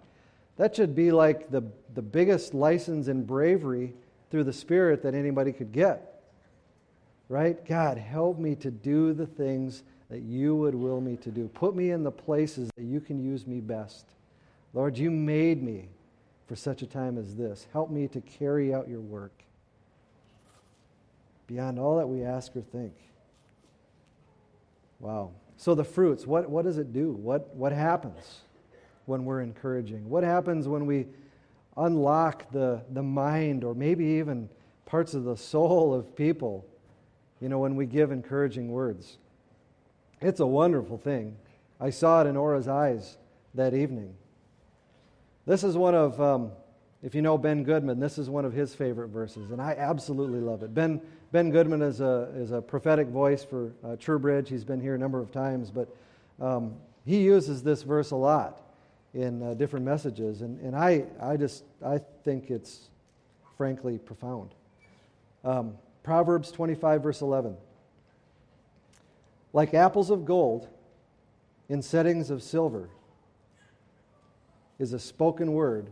That 0.56 0.74
should 0.74 0.94
be 0.94 1.12
like 1.12 1.50
the, 1.50 1.62
the 1.94 2.02
biggest 2.02 2.54
license 2.54 3.08
in 3.08 3.24
bravery 3.24 3.94
through 4.30 4.44
the 4.44 4.52
Spirit 4.52 5.02
that 5.02 5.14
anybody 5.14 5.52
could 5.52 5.72
get. 5.72 6.22
Right? 7.28 7.64
God, 7.64 7.98
help 7.98 8.38
me 8.38 8.56
to 8.56 8.70
do 8.70 9.12
the 9.12 9.26
things 9.26 9.84
that 10.10 10.22
you 10.22 10.56
would 10.56 10.74
will 10.74 11.00
me 11.00 11.16
to 11.18 11.30
do. 11.30 11.46
Put 11.48 11.76
me 11.76 11.92
in 11.92 12.02
the 12.02 12.10
places 12.10 12.68
that 12.76 12.82
you 12.82 13.00
can 13.00 13.22
use 13.22 13.46
me 13.46 13.60
best. 13.60 14.04
Lord, 14.74 14.98
you 14.98 15.10
made 15.10 15.62
me 15.62 15.88
for 16.48 16.56
such 16.56 16.82
a 16.82 16.86
time 16.86 17.16
as 17.16 17.36
this. 17.36 17.68
Help 17.72 17.90
me 17.90 18.08
to 18.08 18.20
carry 18.20 18.74
out 18.74 18.88
your 18.88 19.00
work 19.00 19.44
beyond 21.46 21.78
all 21.78 21.96
that 21.98 22.08
we 22.08 22.24
ask 22.24 22.54
or 22.56 22.60
think. 22.60 22.92
Wow. 25.00 25.32
So, 25.56 25.74
the 25.74 25.84
fruits, 25.84 26.26
what, 26.26 26.48
what 26.48 26.64
does 26.64 26.78
it 26.78 26.92
do? 26.92 27.12
What, 27.12 27.54
what 27.54 27.72
happens 27.72 28.40
when 29.06 29.24
we're 29.24 29.40
encouraging? 29.40 30.08
What 30.08 30.24
happens 30.24 30.68
when 30.68 30.86
we 30.86 31.06
unlock 31.76 32.50
the, 32.52 32.82
the 32.90 33.02
mind 33.02 33.64
or 33.64 33.74
maybe 33.74 34.04
even 34.04 34.48
parts 34.86 35.14
of 35.14 35.24
the 35.24 35.36
soul 35.36 35.92
of 35.92 36.14
people, 36.16 36.66
you 37.40 37.48
know, 37.48 37.58
when 37.58 37.76
we 37.76 37.86
give 37.86 38.12
encouraging 38.12 38.70
words? 38.70 39.18
It's 40.20 40.40
a 40.40 40.46
wonderful 40.46 40.98
thing. 40.98 41.36
I 41.80 41.90
saw 41.90 42.22
it 42.22 42.26
in 42.26 42.36
Aura's 42.36 42.68
eyes 42.68 43.16
that 43.54 43.74
evening. 43.74 44.14
This 45.46 45.64
is 45.64 45.76
one 45.76 45.94
of, 45.94 46.20
um, 46.20 46.52
if 47.02 47.14
you 47.14 47.22
know 47.22 47.38
Ben 47.38 47.64
Goodman, 47.64 47.98
this 47.98 48.18
is 48.18 48.28
one 48.28 48.44
of 48.44 48.52
his 48.52 48.74
favorite 48.74 49.08
verses, 49.08 49.50
and 49.50 49.60
I 49.60 49.72
absolutely 49.72 50.40
love 50.40 50.62
it. 50.62 50.74
Ben, 50.74 51.00
ben 51.32 51.50
Goodman 51.50 51.82
is 51.82 52.00
a, 52.00 52.32
is 52.34 52.50
a 52.50 52.60
prophetic 52.60 53.08
voice 53.08 53.44
for 53.44 53.72
uh, 53.84 54.18
Bridge. 54.18 54.48
He's 54.48 54.64
been 54.64 54.80
here 54.80 54.94
a 54.94 54.98
number 54.98 55.20
of 55.20 55.30
times, 55.30 55.70
but 55.70 55.94
um, 56.40 56.74
he 57.04 57.22
uses 57.22 57.62
this 57.62 57.82
verse 57.82 58.10
a 58.10 58.16
lot 58.16 58.62
in 59.14 59.42
uh, 59.42 59.54
different 59.54 59.84
messages, 59.84 60.42
and, 60.42 60.60
and 60.60 60.76
I, 60.76 61.04
I 61.20 61.36
just 61.36 61.64
I 61.84 61.98
think 62.24 62.50
it's 62.50 62.90
frankly 63.56 63.98
profound. 63.98 64.50
Um, 65.44 65.74
Proverbs 66.02 66.50
25, 66.50 67.02
verse 67.02 67.20
11 67.20 67.56
like 69.52 69.74
apples 69.74 70.10
of 70.10 70.24
gold 70.24 70.68
in 71.68 71.82
settings 71.82 72.30
of 72.30 72.42
silver, 72.42 72.88
is 74.78 74.92
a 74.92 74.98
spoken 74.98 75.52
word 75.52 75.90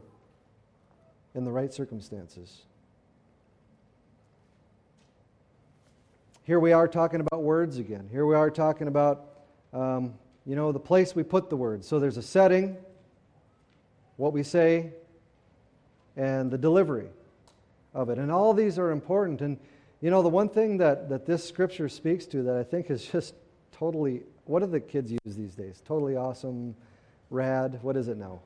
in 1.35 1.45
the 1.45 1.51
right 1.51 1.73
circumstances. 1.73 2.63
Here 6.49 6.59
we 6.59 6.73
are 6.73 6.89
talking 6.89 7.21
about 7.21 7.43
words 7.43 7.77
again. 7.77 8.09
Here 8.11 8.25
we 8.25 8.35
are 8.35 8.51
talking 8.51 8.89
about, 8.89 9.27
um, 9.75 10.15
you 10.47 10.57
know, 10.57 10.73
the 10.73 10.81
place 10.81 11.15
we 11.15 11.23
put 11.23 11.51
the 11.51 11.59
words. 11.59 11.87
So 11.87 11.99
there's 11.99 12.17
a 12.17 12.23
setting, 12.23 12.79
what 14.17 14.33
we 14.33 14.43
say, 14.43 14.95
and 16.17 16.51
the 16.51 16.57
delivery 16.57 17.11
of 17.93 18.09
it. 18.09 18.17
And 18.17 18.33
all 18.33 18.55
these 18.55 18.79
are 18.79 18.93
important. 18.93 19.43
And, 19.43 19.59
you 20.01 20.11
know, 20.11 20.23
the 20.23 20.31
one 20.31 20.49
thing 20.49 20.79
that, 20.79 21.11
that 21.11 21.27
this 21.27 21.47
scripture 21.47 21.87
speaks 21.87 22.25
to 22.29 22.43
that 22.45 22.57
I 22.57 22.63
think 22.63 22.91
is 22.91 23.05
just 23.05 23.35
totally, 23.71 24.23
what 24.47 24.61
do 24.61 24.69
the 24.69 24.81
kids 24.81 25.13
use 25.13 25.37
these 25.37 25.55
days? 25.55 25.83
Totally 25.85 26.17
awesome, 26.17 26.75
rad, 27.29 27.79
what 27.83 27.95
is 27.95 28.09
it 28.09 28.17
now? 28.17 28.41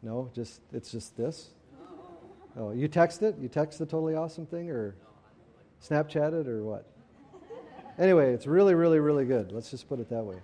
No, 0.00 0.30
just 0.32 0.60
it's 0.72 0.92
just 0.92 1.16
this. 1.16 1.48
Oh, 2.56 2.70
you 2.70 2.86
text 2.86 3.24
it? 3.24 3.34
You 3.42 3.48
text 3.48 3.80
the 3.80 3.86
totally 3.86 4.14
awesome 4.14 4.46
thing, 4.46 4.70
or 4.70 4.94
Snapchat 5.88 6.32
it, 6.40 6.48
or 6.48 6.64
what? 6.64 6.86
Anyway, 7.98 8.32
it's 8.32 8.46
really, 8.46 8.74
really, 8.74 8.98
really 8.98 9.24
good. 9.24 9.52
Let's 9.52 9.70
just 9.70 9.88
put 9.88 10.00
it 10.00 10.08
that 10.08 10.24
way. 10.24 10.36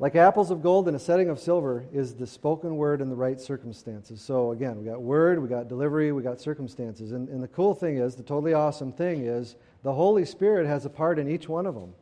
Like 0.00 0.16
apples 0.16 0.50
of 0.50 0.60
gold 0.60 0.88
in 0.88 0.96
a 0.96 0.98
setting 0.98 1.28
of 1.28 1.38
silver 1.38 1.84
is 1.92 2.14
the 2.14 2.26
spoken 2.26 2.76
word 2.76 3.00
in 3.00 3.08
the 3.08 3.14
right 3.14 3.40
circumstances. 3.40 4.20
So 4.20 4.50
again, 4.50 4.76
we 4.76 4.84
got 4.84 5.00
word, 5.00 5.40
we 5.40 5.48
got 5.48 5.68
delivery, 5.68 6.10
we 6.10 6.22
got 6.22 6.40
circumstances. 6.40 7.12
And, 7.12 7.28
and 7.28 7.40
the 7.40 7.48
cool 7.48 7.74
thing 7.74 7.98
is, 7.98 8.16
the 8.16 8.24
totally 8.24 8.54
awesome 8.54 8.90
thing 8.90 9.24
is, 9.24 9.54
the 9.84 9.92
Holy 9.92 10.24
Spirit 10.24 10.66
has 10.66 10.84
a 10.84 10.90
part 10.90 11.18
in 11.20 11.30
each 11.30 11.48
one 11.48 11.66
of 11.66 11.76
them. 11.76 11.94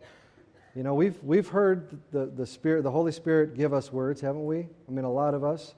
You 0.74 0.84
know, 0.84 0.94
we've, 0.94 1.22
we've 1.22 1.48
heard 1.48 1.98
the, 2.12 2.26
the 2.26 2.46
Spirit, 2.46 2.82
the 2.82 2.90
Holy 2.90 3.12
Spirit 3.12 3.54
give 3.54 3.74
us 3.74 3.92
words, 3.92 4.22
haven't 4.22 4.46
we? 4.46 4.60
I 4.60 4.90
mean, 4.90 5.04
a 5.04 5.12
lot 5.12 5.34
of 5.34 5.44
us. 5.44 5.74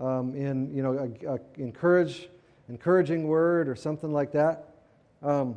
Um, 0.00 0.34
in, 0.34 0.74
you 0.74 0.82
know, 0.82 0.94
a, 1.24 1.34
a 1.34 1.38
encourage, 1.62 2.28
encouraging 2.68 3.28
word 3.28 3.68
or 3.68 3.74
something 3.74 4.12
like 4.12 4.32
that. 4.32 4.68
Um, 5.22 5.56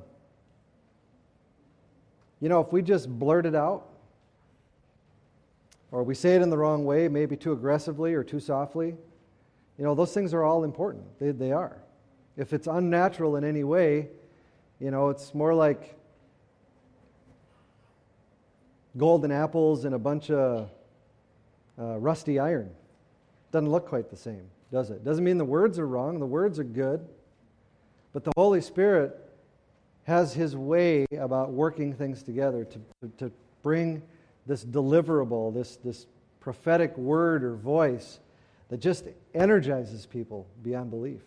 you 2.39 2.49
know, 2.49 2.59
if 2.59 2.71
we 2.71 2.81
just 2.81 3.09
blurt 3.09 3.45
it 3.45 3.55
out, 3.55 3.87
or 5.91 6.03
we 6.03 6.13
say 6.13 6.35
it 6.35 6.41
in 6.41 6.49
the 6.49 6.57
wrong 6.57 6.83
way, 6.83 7.07
maybe 7.07 7.37
too 7.37 7.53
aggressively 7.53 8.13
or 8.13 8.23
too 8.23 8.39
softly, 8.39 8.95
you 9.77 9.83
know, 9.83 9.95
those 9.95 10.13
things 10.13 10.33
are 10.33 10.43
all 10.43 10.63
important. 10.63 11.03
They, 11.19 11.31
they 11.31 11.51
are. 11.51 11.77
If 12.37 12.53
it's 12.53 12.67
unnatural 12.67 13.37
in 13.37 13.43
any 13.43 13.63
way, 13.63 14.09
you 14.79 14.91
know, 14.91 15.09
it's 15.09 15.33
more 15.33 15.53
like 15.53 15.95
golden 18.97 19.31
apples 19.31 19.85
and 19.85 19.95
a 19.95 19.99
bunch 19.99 20.29
of 20.31 20.69
uh, 21.79 21.97
rusty 21.97 22.39
iron. 22.39 22.69
Doesn't 23.51 23.69
look 23.69 23.87
quite 23.87 24.09
the 24.09 24.17
same, 24.17 24.49
does 24.71 24.89
it? 24.89 25.04
Doesn't 25.04 25.23
mean 25.23 25.38
the 25.38 25.45
words 25.45 25.80
are 25.80 25.88
wrong. 25.88 26.19
The 26.19 26.25
words 26.25 26.60
are 26.60 26.63
good. 26.63 27.06
But 28.13 28.23
the 28.23 28.32
Holy 28.36 28.62
Spirit 28.62 29.19
has 30.06 30.34
his 30.34 30.56
way 30.56 31.06
about 31.19 31.51
working 31.51 31.93
things 31.93 32.23
together 32.23 32.65
to, 32.65 33.10
to, 33.17 33.32
bring 33.62 34.04
this 34.45 34.63
deliverable, 34.63 35.51
this, 35.51 35.78
this 35.78 36.06
prophetic 36.39 36.95
word 36.95 37.43
or 37.43 37.56
voice 37.56 38.19
that 38.69 38.80
just 38.80 39.06
energizes 39.34 40.06
people 40.06 40.45
beyond 40.62 40.91
belief. 40.91 41.23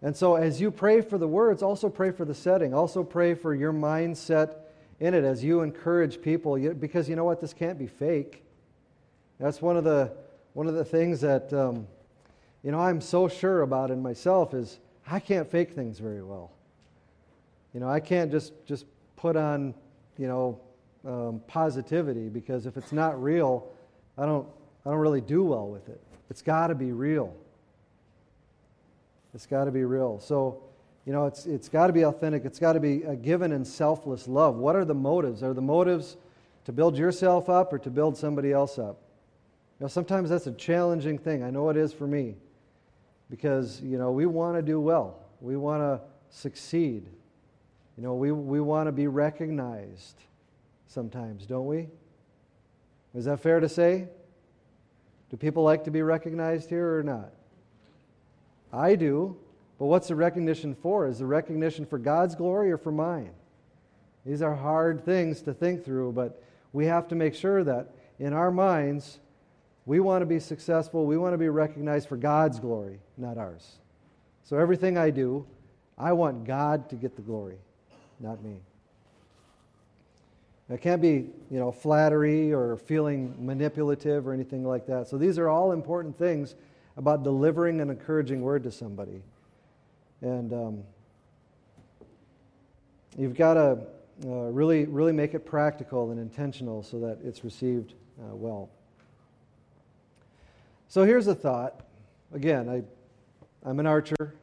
And 0.00 0.16
so, 0.16 0.36
as 0.36 0.62
you 0.62 0.70
pray 0.70 1.02
for 1.02 1.18
the 1.18 1.28
words, 1.28 1.62
also 1.62 1.90
pray 1.90 2.10
for 2.10 2.24
the 2.24 2.34
setting. 2.34 2.72
Also 2.72 3.04
pray 3.04 3.34
for 3.34 3.54
your 3.54 3.72
mindset 3.72 4.56
in 4.98 5.12
it 5.12 5.24
as 5.24 5.44
you 5.44 5.60
encourage 5.60 6.22
people. 6.22 6.56
Because 6.74 7.08
you 7.08 7.16
know 7.16 7.24
what? 7.24 7.40
This 7.40 7.52
can't 7.52 7.78
be 7.78 7.86
fake. 7.86 8.42
That's 9.38 9.60
one 9.60 9.76
of 9.76 9.84
the, 9.84 10.10
one 10.54 10.66
of 10.66 10.74
the 10.74 10.84
things 10.84 11.20
that, 11.20 11.52
um, 11.52 11.86
you 12.64 12.72
know, 12.72 12.80
I'm 12.80 13.02
so 13.02 13.28
sure 13.28 13.60
about 13.60 13.90
in 13.90 14.00
myself 14.00 14.54
is 14.54 14.78
I 15.06 15.20
can't 15.20 15.48
fake 15.48 15.72
things 15.72 15.98
very 15.98 16.22
well. 16.22 16.50
You 17.74 17.80
know, 17.80 17.90
I 17.90 18.00
can't 18.00 18.30
just, 18.30 18.52
just 18.64 18.86
put 19.16 19.36
on, 19.36 19.74
you 20.16 20.26
know, 20.26 20.58
um, 21.04 21.42
positivity 21.46 22.30
because 22.30 22.64
if 22.64 22.78
it's 22.78 22.90
not 22.90 23.22
real, 23.22 23.68
I 24.16 24.24
don't, 24.24 24.48
I 24.86 24.90
don't 24.90 24.98
really 24.98 25.20
do 25.20 25.44
well 25.44 25.68
with 25.68 25.90
it. 25.90 26.00
It's 26.30 26.40
got 26.40 26.68
to 26.68 26.74
be 26.74 26.92
real. 26.92 27.36
It's 29.34 29.46
got 29.46 29.64
to 29.64 29.70
be 29.70 29.84
real. 29.84 30.18
So, 30.20 30.62
you 31.04 31.12
know, 31.12 31.26
it's, 31.26 31.44
it's 31.44 31.68
got 31.68 31.88
to 31.88 31.92
be 31.92 32.06
authentic. 32.06 32.46
It's 32.46 32.58
got 32.58 32.72
to 32.72 32.80
be 32.80 33.02
a 33.02 33.14
given 33.14 33.52
and 33.52 33.66
selfless 33.66 34.26
love. 34.26 34.56
What 34.56 34.74
are 34.74 34.86
the 34.86 34.94
motives? 34.94 35.42
Are 35.42 35.52
the 35.52 35.60
motives 35.60 36.16
to 36.64 36.72
build 36.72 36.96
yourself 36.96 37.50
up 37.50 37.74
or 37.74 37.78
to 37.80 37.90
build 37.90 38.16
somebody 38.16 38.52
else 38.52 38.78
up? 38.78 39.00
You 39.78 39.84
know, 39.84 39.88
sometimes 39.88 40.30
that's 40.30 40.46
a 40.46 40.52
challenging 40.52 41.18
thing. 41.18 41.42
I 41.42 41.50
know 41.50 41.68
it 41.68 41.76
is 41.76 41.92
for 41.92 42.06
me 42.06 42.36
because, 43.34 43.80
you 43.80 43.98
know, 43.98 44.12
we 44.12 44.26
want 44.26 44.54
to 44.54 44.62
do 44.62 44.80
well. 44.80 45.18
We 45.40 45.56
want 45.56 45.82
to 45.82 46.00
succeed. 46.30 47.08
You 47.96 48.04
know, 48.04 48.14
we, 48.14 48.30
we 48.30 48.60
want 48.60 48.86
to 48.86 48.92
be 48.92 49.08
recognized 49.08 50.22
sometimes, 50.86 51.44
don't 51.44 51.66
we? 51.66 51.88
Is 53.12 53.24
that 53.24 53.40
fair 53.40 53.58
to 53.58 53.68
say? 53.68 54.06
Do 55.30 55.36
people 55.36 55.64
like 55.64 55.82
to 55.82 55.90
be 55.90 56.02
recognized 56.02 56.70
here 56.70 56.96
or 56.96 57.02
not? 57.02 57.32
I 58.72 58.94
do. 58.94 59.36
But 59.80 59.86
what's 59.86 60.06
the 60.06 60.14
recognition 60.14 60.76
for? 60.76 61.08
Is 61.08 61.18
the 61.18 61.26
recognition 61.26 61.86
for 61.86 61.98
God's 61.98 62.36
glory 62.36 62.70
or 62.70 62.78
for 62.78 62.92
mine? 62.92 63.32
These 64.24 64.42
are 64.42 64.54
hard 64.54 65.04
things 65.04 65.42
to 65.42 65.52
think 65.52 65.84
through, 65.84 66.12
but 66.12 66.40
we 66.72 66.86
have 66.86 67.08
to 67.08 67.16
make 67.16 67.34
sure 67.34 67.64
that 67.64 67.96
in 68.20 68.32
our 68.32 68.52
minds, 68.52 69.18
we 69.86 70.00
want 70.00 70.22
to 70.22 70.26
be 70.26 70.40
successful. 70.40 71.04
We 71.04 71.18
want 71.18 71.34
to 71.34 71.38
be 71.38 71.48
recognized 71.48 72.08
for 72.08 72.16
God's 72.16 72.58
glory, 72.58 73.00
not 73.16 73.36
ours. 73.36 73.76
So 74.44 74.58
everything 74.58 74.96
I 74.96 75.10
do, 75.10 75.46
I 75.98 76.12
want 76.12 76.44
God 76.44 76.88
to 76.90 76.96
get 76.96 77.16
the 77.16 77.22
glory, 77.22 77.58
not 78.20 78.42
me. 78.42 78.56
It 80.70 80.80
can't 80.80 81.02
be, 81.02 81.26
you 81.50 81.58
know, 81.58 81.70
flattery 81.70 82.52
or 82.52 82.76
feeling 82.76 83.34
manipulative 83.38 84.26
or 84.26 84.32
anything 84.32 84.64
like 84.64 84.86
that. 84.86 85.08
So 85.08 85.18
these 85.18 85.38
are 85.38 85.48
all 85.48 85.72
important 85.72 86.18
things 86.18 86.54
about 86.96 87.22
delivering 87.22 87.80
an 87.80 87.90
encouraging 87.90 88.40
word 88.40 88.62
to 88.64 88.70
somebody. 88.70 89.22
And 90.22 90.52
um, 90.52 90.84
you've 93.18 93.36
got 93.36 93.54
to 93.54 93.78
uh, 94.24 94.28
really, 94.28 94.86
really 94.86 95.12
make 95.12 95.34
it 95.34 95.44
practical 95.44 96.10
and 96.10 96.18
intentional 96.18 96.82
so 96.82 96.98
that 97.00 97.18
it's 97.22 97.44
received 97.44 97.92
uh, 98.18 98.34
well. 98.34 98.70
So 100.88 101.04
here's 101.04 101.26
a 101.26 101.34
thought. 101.34 101.80
Again, 102.32 102.68
I, 102.68 103.68
I'm 103.68 103.80
an 103.80 103.86
archer. 103.86 104.34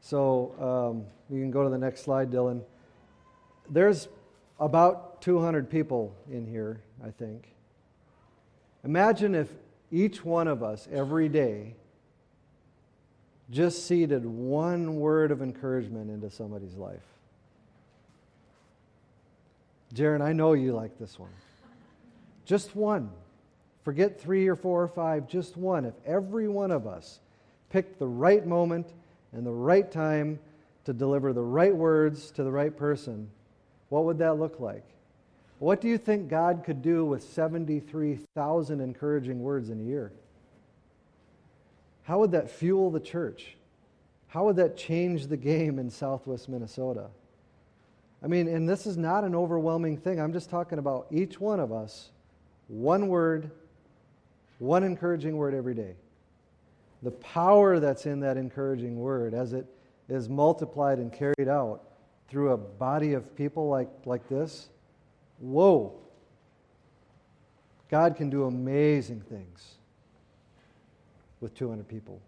So 0.00 0.54
um, 0.58 1.04
you 1.34 1.40
can 1.40 1.50
go 1.50 1.62
to 1.64 1.70
the 1.70 1.78
next 1.78 2.02
slide, 2.02 2.30
Dylan. 2.30 2.62
There's 3.70 4.08
about 4.58 5.22
200 5.22 5.70
people 5.70 6.14
in 6.30 6.46
here, 6.46 6.80
I 7.04 7.10
think. 7.10 7.48
Imagine 8.84 9.34
if 9.34 9.48
each 9.90 10.24
one 10.24 10.48
of 10.48 10.62
us 10.62 10.88
every 10.92 11.28
day 11.28 11.74
just 13.50 13.86
seeded 13.86 14.24
one 14.24 14.96
word 14.96 15.30
of 15.30 15.42
encouragement 15.42 16.10
into 16.10 16.30
somebody's 16.30 16.74
life. 16.74 17.04
Jaron, 19.94 20.22
I 20.22 20.32
know 20.32 20.54
you 20.54 20.72
like 20.72 20.98
this 20.98 21.18
one. 21.18 21.30
Just 22.46 22.74
one. 22.74 23.10
Forget 23.84 24.20
three 24.20 24.46
or 24.46 24.56
four 24.56 24.82
or 24.82 24.88
five, 24.88 25.28
just 25.28 25.56
one. 25.56 25.84
If 25.84 25.94
every 26.06 26.48
one 26.48 26.70
of 26.70 26.86
us 26.86 27.18
picked 27.70 27.98
the 27.98 28.06
right 28.06 28.46
moment 28.46 28.92
and 29.32 29.44
the 29.44 29.52
right 29.52 29.90
time 29.90 30.38
to 30.84 30.92
deliver 30.92 31.32
the 31.32 31.42
right 31.42 31.74
words 31.74 32.30
to 32.32 32.44
the 32.44 32.50
right 32.50 32.76
person, 32.76 33.28
what 33.88 34.04
would 34.04 34.18
that 34.18 34.38
look 34.38 34.60
like? 34.60 34.84
What 35.58 35.80
do 35.80 35.88
you 35.88 35.98
think 35.98 36.28
God 36.28 36.62
could 36.64 36.82
do 36.82 37.04
with 37.04 37.22
73,000 37.22 38.80
encouraging 38.80 39.42
words 39.42 39.70
in 39.70 39.80
a 39.80 39.84
year? 39.84 40.12
How 42.04 42.18
would 42.18 42.32
that 42.32 42.50
fuel 42.50 42.90
the 42.90 43.00
church? 43.00 43.56
How 44.28 44.44
would 44.44 44.56
that 44.56 44.76
change 44.76 45.26
the 45.26 45.36
game 45.36 45.78
in 45.78 45.90
southwest 45.90 46.48
Minnesota? 46.48 47.06
I 48.24 48.28
mean, 48.28 48.48
and 48.48 48.68
this 48.68 48.86
is 48.86 48.96
not 48.96 49.24
an 49.24 49.34
overwhelming 49.34 49.98
thing. 49.98 50.20
I'm 50.20 50.32
just 50.32 50.50
talking 50.50 50.78
about 50.78 51.06
each 51.10 51.40
one 51.40 51.60
of 51.60 51.72
us, 51.72 52.10
one 52.68 53.08
word, 53.08 53.50
one 54.62 54.84
encouraging 54.84 55.36
word 55.36 55.54
every 55.54 55.74
day. 55.74 55.96
The 57.02 57.10
power 57.10 57.80
that's 57.80 58.06
in 58.06 58.20
that 58.20 58.36
encouraging 58.36 58.96
word 58.96 59.34
as 59.34 59.52
it 59.52 59.66
is 60.08 60.28
multiplied 60.28 60.98
and 60.98 61.12
carried 61.12 61.48
out 61.48 61.82
through 62.28 62.52
a 62.52 62.56
body 62.56 63.14
of 63.14 63.34
people 63.36 63.68
like, 63.68 63.88
like 64.04 64.28
this, 64.28 64.68
whoa. 65.40 65.98
God 67.90 68.14
can 68.14 68.30
do 68.30 68.44
amazing 68.44 69.20
things 69.22 69.74
with 71.40 71.56
200 71.56 71.88
people. 71.88 72.20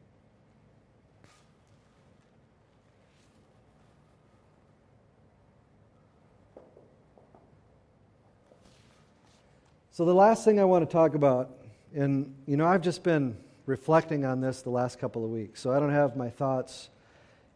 So, 9.92 10.05
the 10.05 10.12
last 10.12 10.44
thing 10.44 10.59
I 10.59 10.64
want 10.64 10.85
to 10.85 10.92
talk 10.92 11.14
about, 11.14 11.63
and 11.94 12.35
you 12.46 12.57
know, 12.57 12.66
I've 12.66 12.83
just 12.83 13.02
been 13.02 13.37
reflecting 13.66 14.24
on 14.24 14.40
this 14.40 14.62
the 14.62 14.70
last 14.70 14.98
couple 14.98 15.24
of 15.24 15.30
weeks, 15.30 15.61
so 15.61 15.72
I 15.72 15.78
don't 15.78 15.92
have 15.92 16.16
my 16.16 16.28
thoughts, 16.28 16.90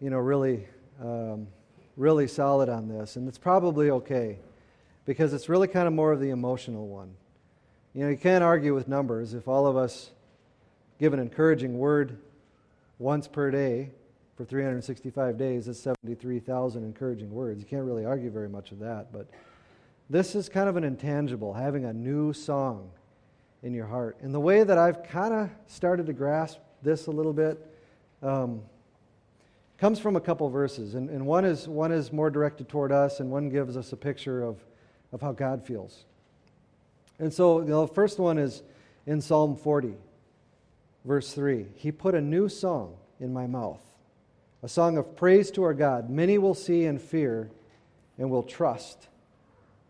you 0.00 0.10
know, 0.10 0.18
really 0.18 0.66
um, 1.02 1.48
really 1.96 2.28
solid 2.28 2.68
on 2.68 2.88
this, 2.88 3.16
and 3.16 3.28
it's 3.28 3.38
probably 3.38 3.90
okay 3.90 4.38
because 5.04 5.32
it's 5.32 5.48
really 5.48 5.66
kind 5.66 5.88
of 5.88 5.92
more 5.92 6.12
of 6.12 6.20
the 6.20 6.30
emotional 6.30 6.86
one. 6.86 7.10
You 7.94 8.04
know, 8.04 8.10
you 8.10 8.16
can't 8.16 8.44
argue 8.44 8.74
with 8.74 8.86
numbers. 8.86 9.34
If 9.34 9.48
all 9.48 9.66
of 9.66 9.76
us 9.76 10.10
give 11.00 11.12
an 11.12 11.18
encouraging 11.18 11.78
word 11.78 12.18
once 12.98 13.26
per 13.26 13.50
day 13.50 13.90
for 14.36 14.44
365 14.44 15.36
days, 15.36 15.66
that's 15.66 15.80
73,000 15.80 16.84
encouraging 16.84 17.32
words. 17.32 17.60
You 17.60 17.66
can't 17.66 17.84
really 17.84 18.04
argue 18.04 18.30
very 18.30 18.48
much 18.48 18.70
of 18.70 18.78
that, 18.78 19.12
but 19.12 19.26
this 20.08 20.36
is 20.36 20.48
kind 20.48 20.68
of 20.68 20.76
an 20.76 20.84
intangible, 20.84 21.54
having 21.54 21.84
a 21.84 21.92
new 21.92 22.32
song 22.32 22.90
in 23.62 23.74
your 23.74 23.86
heart. 23.86 24.16
And 24.20 24.34
the 24.34 24.40
way 24.40 24.62
that 24.62 24.78
I've 24.78 25.02
kind 25.04 25.34
of 25.34 25.50
started 25.66 26.06
to 26.06 26.12
grasp 26.12 26.58
this 26.82 27.06
a 27.06 27.10
little 27.10 27.32
bit, 27.32 27.64
um, 28.22 28.62
comes 29.78 29.98
from 29.98 30.16
a 30.16 30.20
couple 30.20 30.48
verses, 30.50 30.94
and, 30.94 31.08
and 31.08 31.24
one, 31.24 31.44
is, 31.44 31.68
one 31.68 31.92
is 31.92 32.12
more 32.12 32.30
directed 32.30 32.68
toward 32.68 32.92
us, 32.92 33.20
and 33.20 33.30
one 33.30 33.48
gives 33.48 33.76
us 33.76 33.92
a 33.92 33.96
picture 33.96 34.42
of, 34.42 34.58
of 35.12 35.20
how 35.20 35.32
God 35.32 35.64
feels. 35.64 36.04
And 37.18 37.32
so 37.32 37.60
you 37.60 37.68
know, 37.68 37.86
the 37.86 37.94
first 37.94 38.18
one 38.18 38.38
is 38.38 38.62
in 39.06 39.20
Psalm 39.20 39.56
40, 39.56 39.94
verse 41.04 41.32
3. 41.32 41.66
He 41.76 41.92
put 41.92 42.14
a 42.14 42.20
new 42.20 42.48
song 42.48 42.96
in 43.20 43.32
my 43.32 43.46
mouth, 43.46 43.82
a 44.62 44.68
song 44.68 44.98
of 44.98 45.16
praise 45.16 45.50
to 45.52 45.62
our 45.62 45.74
God. 45.74 46.10
Many 46.10 46.38
will 46.38 46.54
see 46.54 46.84
and 46.84 47.00
fear 47.00 47.50
and 48.18 48.30
will 48.30 48.42
trust 48.42 49.06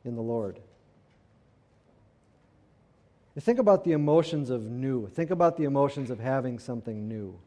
in 0.04 0.14
the 0.14 0.22
Lord. 0.22 0.60
Think 3.40 3.58
about 3.58 3.84
the 3.84 3.92
emotions 3.92 4.50
of 4.50 4.62
new. 4.62 5.06
Think 5.08 5.30
about 5.30 5.56
the 5.56 5.64
emotions 5.64 6.10
of 6.10 6.18
having 6.18 6.58
something 6.58 7.08
new. 7.08 7.38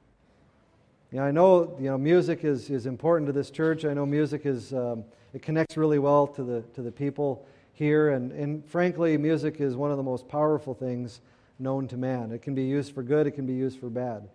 You 1.12 1.20
know, 1.20 1.24
I 1.24 1.32
know 1.32 1.76
you 1.80 1.90
know 1.90 1.98
music 1.98 2.46
is, 2.46 2.70
is 2.70 2.86
important 2.86 3.28
to 3.28 3.34
this 3.34 3.52
church. 3.52 3.84
I 3.84 3.94
know 3.94 4.06
music 4.06 4.46
is 4.46 4.74
um, 4.74 5.04
it 5.34 5.42
connects 5.42 5.76
really 5.76 6.00
well 6.00 6.28
to 6.28 6.44
the 6.44 6.62
to 6.76 6.82
the 6.82 6.92
people 6.92 7.46
here, 7.74 8.12
and 8.12 8.32
and 8.32 8.66
frankly, 8.66 9.18
music 9.18 9.60
is 9.60 9.76
one 9.76 9.92
of 9.92 9.98
the 9.98 10.04
most 10.04 10.30
powerful 10.30 10.74
things 10.74 11.20
known 11.60 11.88
to 11.90 11.98
man. 11.98 12.32
It 12.32 12.42
can 12.42 12.56
be 12.56 12.64
used 12.64 12.94
for 12.94 13.04
good. 13.04 13.28
It 13.28 13.32
can 13.32 13.46
be 13.46 13.54
used 13.54 13.80
for 13.80 13.90
bad, 13.90 14.30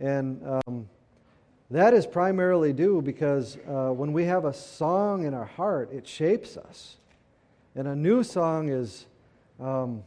and 0.00 0.42
um, 0.66 0.88
that 1.70 1.94
is 1.94 2.06
primarily 2.06 2.72
due 2.72 3.00
because 3.00 3.56
uh, 3.68 3.90
when 3.90 4.12
we 4.12 4.24
have 4.24 4.44
a 4.44 4.52
song 4.52 5.24
in 5.24 5.34
our 5.34 5.44
heart, 5.44 5.92
it 5.92 6.06
shapes 6.08 6.56
us, 6.56 6.96
and 7.76 7.86
a 7.86 7.94
new 7.94 8.24
song 8.24 8.68
is. 8.68 9.06
Um, 9.60 10.02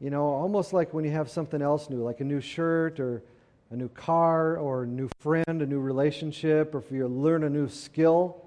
you 0.00 0.10
know, 0.10 0.24
almost 0.24 0.72
like 0.72 0.94
when 0.94 1.04
you 1.04 1.10
have 1.10 1.30
something 1.30 1.60
else 1.60 1.90
new, 1.90 2.02
like 2.02 2.20
a 2.20 2.24
new 2.24 2.40
shirt 2.40 3.00
or 3.00 3.22
a 3.70 3.76
new 3.76 3.88
car 3.88 4.56
or 4.56 4.84
a 4.84 4.86
new 4.86 5.08
friend, 5.20 5.44
a 5.62 5.66
new 5.66 5.80
relationship, 5.80 6.74
or 6.74 6.78
if 6.78 6.90
you 6.90 7.06
learn 7.06 7.44
a 7.44 7.50
new 7.50 7.68
skill, 7.68 8.44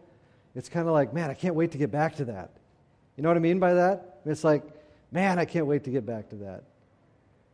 it's 0.56 0.70
kind 0.70 0.88
of 0.88 0.94
like, 0.94 1.14
man, 1.14 1.30
I 1.30 1.34
can't 1.34 1.56
wait 1.56 1.72
to 1.72 1.78
get 1.78 1.92
back 1.92 2.16
to 2.18 2.26
that. 2.26 2.52
You 3.16 3.24
know 3.24 3.30
what 3.30 3.38
I 3.38 3.42
mean 3.42 3.60
by 3.60 3.76
that? 3.76 4.20
It's 4.26 4.44
like, 4.44 4.64
Man, 5.14 5.38
I 5.38 5.46
can't 5.46 5.68
wait 5.68 5.84
to 5.84 5.92
get 5.92 6.08
back 6.08 6.30
to 6.30 6.36
that. 6.38 6.64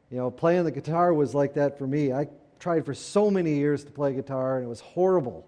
You 0.09 0.17
know, 0.17 0.31
playing 0.31 0.63
the 0.63 0.71
guitar 0.71 1.13
was 1.13 1.35
like 1.35 1.55
that 1.55 1.77
for 1.77 1.85
me. 1.85 2.13
I 2.13 2.29
tried 2.57 2.85
for 2.85 2.93
so 2.93 3.29
many 3.29 3.55
years 3.55 3.83
to 3.83 3.91
play 3.91 4.13
guitar, 4.13 4.55
and 4.55 4.65
it 4.65 4.69
was 4.69 4.79
horrible. 4.79 5.45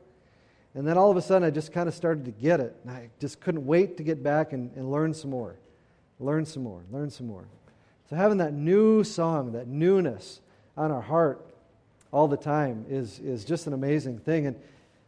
And 0.75 0.85
then 0.85 0.97
all 0.97 1.09
of 1.09 1.15
a 1.15 1.21
sudden, 1.21 1.47
I 1.47 1.51
just 1.51 1.71
kind 1.71 1.87
of 1.87 1.95
started 1.95 2.25
to 2.25 2.31
get 2.31 2.59
it. 2.59 2.75
And 2.83 2.91
I 2.91 3.09
just 3.21 3.39
couldn't 3.39 3.65
wait 3.65 3.95
to 3.95 4.03
get 4.03 4.21
back 4.21 4.51
and, 4.51 4.75
and 4.75 4.91
learn 4.91 5.13
some 5.13 5.29
more. 5.29 5.55
Learn 6.19 6.45
some 6.45 6.63
more. 6.63 6.81
Learn 6.91 7.09
some 7.09 7.27
more. 7.27 7.45
So, 8.11 8.17
having 8.17 8.39
that 8.39 8.51
new 8.51 9.05
song, 9.05 9.53
that 9.53 9.69
newness 9.69 10.41
on 10.75 10.91
our 10.91 10.99
heart 10.99 11.49
all 12.11 12.27
the 12.27 12.35
time 12.35 12.85
is, 12.89 13.19
is 13.19 13.45
just 13.45 13.67
an 13.67 13.73
amazing 13.73 14.19
thing. 14.19 14.47
And 14.47 14.59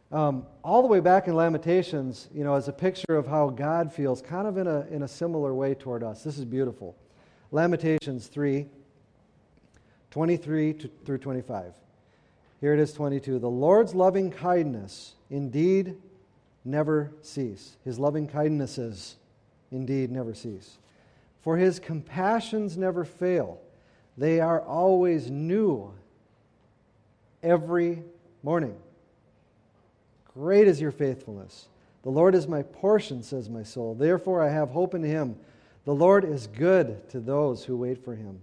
um, 0.10 0.46
all 0.64 0.82
the 0.82 0.88
way 0.88 1.02
back 1.02 1.28
in 1.28 1.36
Lamentations, 1.36 2.30
you 2.34 2.46
know, 2.46 2.56
as 2.56 2.70
a 2.70 2.72
picture 2.72 3.18
of 3.18 3.28
how 3.28 3.50
God 3.50 3.92
feels, 3.92 4.22
kind 4.22 4.48
of 4.48 4.58
in 4.58 4.68
a, 4.68 4.88
in 4.90 5.04
a 5.04 5.08
similar 5.10 5.54
way 5.54 5.74
toward 5.74 6.02
us. 6.02 6.24
This 6.24 6.38
is 6.38 6.46
beautiful. 6.46 6.96
Lamentations 7.52 8.28
3 8.28 8.68
23 10.12 10.74
through 11.04 11.18
25. 11.18 11.74
Here 12.62 12.74
it 12.74 12.80
is 12.80 12.94
22. 12.94 13.38
The 13.38 13.50
Lord's 13.50 13.94
loving 13.94 14.32
kindness 14.32 15.16
indeed 15.30 15.98
never 16.64 17.12
cease. 17.22 17.76
His 17.84 18.00
loving 18.00 18.30
kindnesses 18.30 19.18
indeed 19.72 20.10
never 20.10 20.34
cease. 20.34 20.78
For 21.44 21.58
his 21.58 21.80
compassions 21.80 22.78
never 22.78 23.04
fail, 23.04 23.60
they 24.18 24.40
are 24.40 24.62
always 24.62 25.30
new 25.30 25.94
every 27.42 28.04
morning. 28.42 28.78
Great 30.34 30.68
is 30.68 30.80
your 30.80 30.92
faithfulness. 30.92 31.68
The 32.04 32.10
Lord 32.10 32.34
is 32.34 32.48
my 32.48 32.64
portion, 32.64 33.24
says 33.24 33.50
my 33.50 33.64
soul. 33.64 33.94
Therefore, 33.94 34.42
I 34.42 34.50
have 34.50 34.70
hope 34.70 34.94
in 34.94 35.04
him. 35.04 35.36
The 35.86 35.94
Lord 35.94 36.24
is 36.24 36.48
good 36.48 37.10
to 37.10 37.20
those 37.20 37.66
who 37.66 37.78
wait 37.78 38.04
for 38.04 38.16
him, 38.16 38.40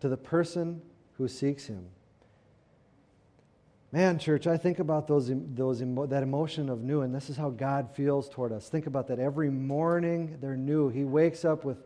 to 0.00 0.08
the 0.08 0.16
person 0.16 0.80
who 1.18 1.28
seeks 1.28 1.66
him. 1.66 1.84
Man, 3.92 4.18
church, 4.18 4.46
I 4.46 4.56
think 4.56 4.78
about 4.78 5.06
those, 5.06 5.30
those, 5.30 5.80
that 5.80 6.22
emotion 6.22 6.70
of 6.70 6.82
new, 6.82 7.02
and 7.02 7.14
this 7.14 7.28
is 7.28 7.36
how 7.36 7.50
God 7.50 7.90
feels 7.94 8.26
toward 8.30 8.50
us. 8.50 8.70
Think 8.70 8.86
about 8.86 9.06
that. 9.08 9.18
Every 9.18 9.50
morning 9.50 10.38
they're 10.40 10.56
new. 10.56 10.88
He 10.88 11.04
wakes 11.04 11.44
up 11.44 11.62
with 11.64 11.76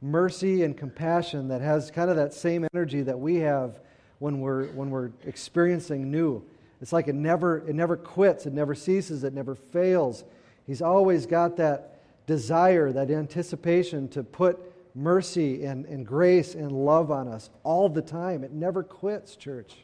mercy 0.00 0.62
and 0.62 0.76
compassion 0.76 1.48
that 1.48 1.60
has 1.60 1.90
kind 1.90 2.10
of 2.10 2.16
that 2.16 2.34
same 2.34 2.66
energy 2.74 3.02
that 3.02 3.18
we 3.18 3.36
have 3.36 3.80
when 4.18 4.40
we're, 4.40 4.66
when 4.68 4.90
we're 4.90 5.10
experiencing 5.24 6.10
new. 6.10 6.44
It's 6.80 6.92
like 6.92 7.08
it 7.08 7.14
never, 7.14 7.58
it 7.68 7.74
never 7.74 7.96
quits, 7.96 8.46
it 8.46 8.52
never 8.52 8.74
ceases, 8.74 9.24
it 9.24 9.32
never 9.32 9.54
fails. 9.54 10.24
He's 10.66 10.82
always 10.82 11.26
got 11.26 11.56
that 11.56 11.98
desire, 12.26 12.92
that 12.92 13.10
anticipation 13.10 14.08
to 14.08 14.22
put 14.22 14.58
mercy 14.94 15.64
and, 15.64 15.86
and 15.86 16.06
grace 16.06 16.54
and 16.54 16.70
love 16.70 17.10
on 17.10 17.28
us 17.28 17.50
all 17.62 17.88
the 17.88 18.02
time. 18.02 18.44
It 18.44 18.52
never 18.52 18.82
quits, 18.82 19.36
church. 19.36 19.74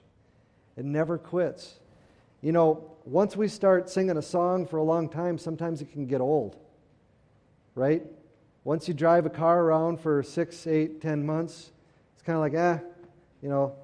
It 0.77 0.85
never 0.85 1.19
quits. 1.19 1.81
You 2.43 2.53
know, 2.53 2.91
once 3.05 3.37
we 3.37 3.49
start 3.49 3.91
singing 3.91 4.17
a 4.17 4.23
song 4.23 4.67
for 4.67 4.79
a 4.79 4.83
long 4.83 5.09
time, 5.09 5.37
sometimes 5.37 5.83
it 5.83 5.93
can 5.93 6.07
get 6.07 6.21
old, 6.21 6.57
right? 7.75 8.03
Once 8.65 8.87
you 8.89 8.95
drive 8.95 9.25
a 9.25 9.31
car 9.31 9.63
around 9.63 9.99
for 9.99 10.23
six, 10.23 10.67
eight, 10.67 11.01
ten 11.01 11.25
months, 11.25 11.73
it's 12.15 12.23
kind 12.23 12.37
of 12.37 12.41
like, 12.41 12.53
ah, 12.57 12.79
you 13.41 13.49
know, 13.49 13.75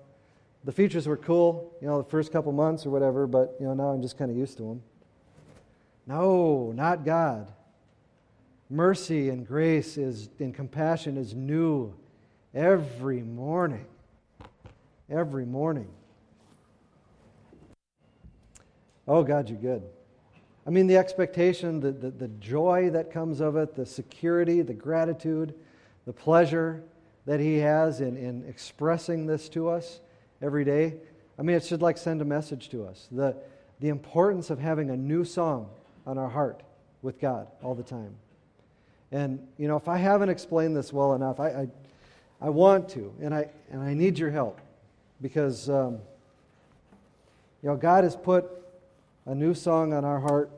the 0.64 0.72
features 0.72 1.06
were 1.06 1.16
cool, 1.16 1.72
you 1.80 1.86
know, 1.86 2.02
the 2.02 2.08
first 2.08 2.30
couple 2.32 2.52
months 2.52 2.84
or 2.84 2.90
whatever, 2.90 3.26
but, 3.26 3.56
you 3.58 3.66
know, 3.66 3.72
now 3.72 3.88
I'm 3.88 4.02
just 4.02 4.18
kind 4.18 4.30
of 4.30 4.36
used 4.36 4.56
to 4.58 4.64
them. 4.64 4.82
No, 6.06 6.72
not 6.72 7.04
God. 7.04 7.52
Mercy 8.68 9.30
and 9.30 9.46
grace 9.46 9.96
is, 9.96 10.28
and 10.40 10.54
compassion 10.54 11.16
is 11.16 11.34
new 11.34 11.94
every 12.54 13.22
morning. 13.22 13.86
Every 15.08 15.46
morning. 15.46 15.88
Oh, 19.08 19.22
God, 19.22 19.48
you're 19.48 19.58
good. 19.58 19.82
I 20.66 20.70
mean, 20.70 20.88
the 20.88 20.96
expectation, 20.96 21.78
the, 21.78 21.92
the, 21.92 22.10
the, 22.10 22.28
joy 22.28 22.90
that 22.90 23.12
comes 23.12 23.40
of 23.40 23.56
it, 23.56 23.76
the 23.76 23.86
security, 23.86 24.62
the 24.62 24.74
gratitude, 24.74 25.54
the 26.06 26.12
pleasure 26.12 26.82
that 27.24 27.38
He 27.38 27.58
has 27.58 28.00
in, 28.00 28.16
in 28.16 28.44
expressing 28.48 29.26
this 29.26 29.48
to 29.50 29.68
us 29.68 30.00
every 30.42 30.64
day. 30.64 30.94
I 31.38 31.42
mean, 31.42 31.54
it 31.54 31.64
should 31.64 31.82
like 31.82 31.96
send 31.98 32.20
a 32.20 32.24
message 32.24 32.68
to 32.70 32.84
us. 32.84 33.06
The, 33.12 33.36
the 33.78 33.88
importance 33.90 34.50
of 34.50 34.58
having 34.58 34.90
a 34.90 34.96
new 34.96 35.24
song 35.24 35.68
on 36.04 36.18
our 36.18 36.28
heart 36.28 36.62
with 37.00 37.20
God 37.20 37.46
all 37.62 37.74
the 37.76 37.84
time. 37.84 38.16
And, 39.12 39.46
you 39.58 39.68
know, 39.68 39.76
if 39.76 39.86
I 39.86 39.98
haven't 39.98 40.30
explained 40.30 40.76
this 40.76 40.92
well 40.92 41.14
enough, 41.14 41.38
I, 41.38 41.48
I, 41.48 41.68
I 42.40 42.48
want 42.48 42.88
to, 42.90 43.14
and 43.20 43.32
I, 43.32 43.50
and 43.70 43.80
I 43.80 43.94
need 43.94 44.18
your 44.18 44.30
help 44.30 44.60
because, 45.22 45.70
um, 45.70 45.98
you 47.62 47.68
know, 47.68 47.76
God 47.76 48.02
has 48.02 48.16
put 48.16 48.50
a 49.26 49.34
new 49.34 49.54
song 49.54 49.92
on 49.92 50.04
our 50.04 50.20
heart 50.20 50.50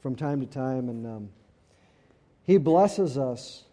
from 0.00 0.16
time 0.16 0.40
to 0.40 0.46
time, 0.46 0.88
and 0.88 1.06
um, 1.06 1.28
He 2.44 2.56
blesses 2.56 3.18
us 3.18 3.64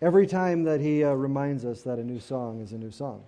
every 0.00 0.26
time 0.26 0.62
that 0.64 0.80
He 0.80 1.02
uh, 1.02 1.12
reminds 1.12 1.64
us 1.64 1.82
that 1.82 1.98
a 1.98 2.04
new 2.04 2.20
song 2.20 2.60
is 2.60 2.72
a 2.72 2.78
new 2.78 2.92
song. 2.92 3.24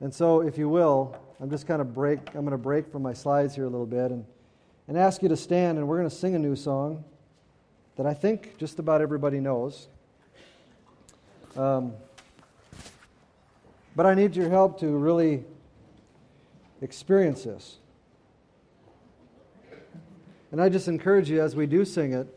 And 0.00 0.12
so, 0.12 0.40
if 0.40 0.56
you 0.56 0.68
will, 0.68 1.14
I'm 1.40 1.50
just 1.50 1.66
kind 1.66 1.80
of 1.80 1.94
break. 1.94 2.18
I'm 2.34 2.40
going 2.40 2.50
to 2.50 2.58
break 2.58 2.90
from 2.90 3.02
my 3.02 3.12
slides 3.12 3.54
here 3.54 3.64
a 3.64 3.68
little 3.68 3.86
bit 3.86 4.10
and 4.10 4.24
and 4.88 4.96
ask 4.96 5.22
you 5.22 5.28
to 5.28 5.36
stand, 5.36 5.78
and 5.78 5.88
we're 5.88 5.98
going 5.98 6.08
to 6.08 6.14
sing 6.14 6.34
a 6.34 6.38
new 6.38 6.56
song 6.56 7.04
that 7.96 8.06
I 8.06 8.14
think 8.14 8.56
just 8.56 8.78
about 8.78 9.00
everybody 9.00 9.40
knows. 9.40 9.88
Um, 11.56 11.92
but 13.96 14.06
I 14.06 14.14
need 14.14 14.36
your 14.36 14.48
help 14.48 14.78
to 14.80 14.86
really 14.88 15.44
experience 16.80 17.44
this. 17.44 17.78
And 20.52 20.60
I 20.60 20.68
just 20.68 20.88
encourage 20.88 21.30
you 21.30 21.42
as 21.42 21.56
we 21.56 21.66
do 21.66 21.84
sing 21.84 22.12
it 22.12 22.28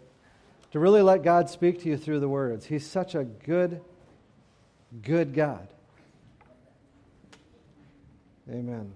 to 0.72 0.80
really 0.80 1.02
let 1.02 1.24
God 1.24 1.50
speak 1.50 1.82
to 1.84 1.90
you 1.90 1.98
through 1.98 2.20
the 2.20 2.30
words. 2.30 2.66
He's 2.66 2.86
such 2.86 3.16
a 3.16 3.24
good, 3.24 3.82
good 5.02 5.34
God. 5.34 5.68
Amen. 8.50 8.92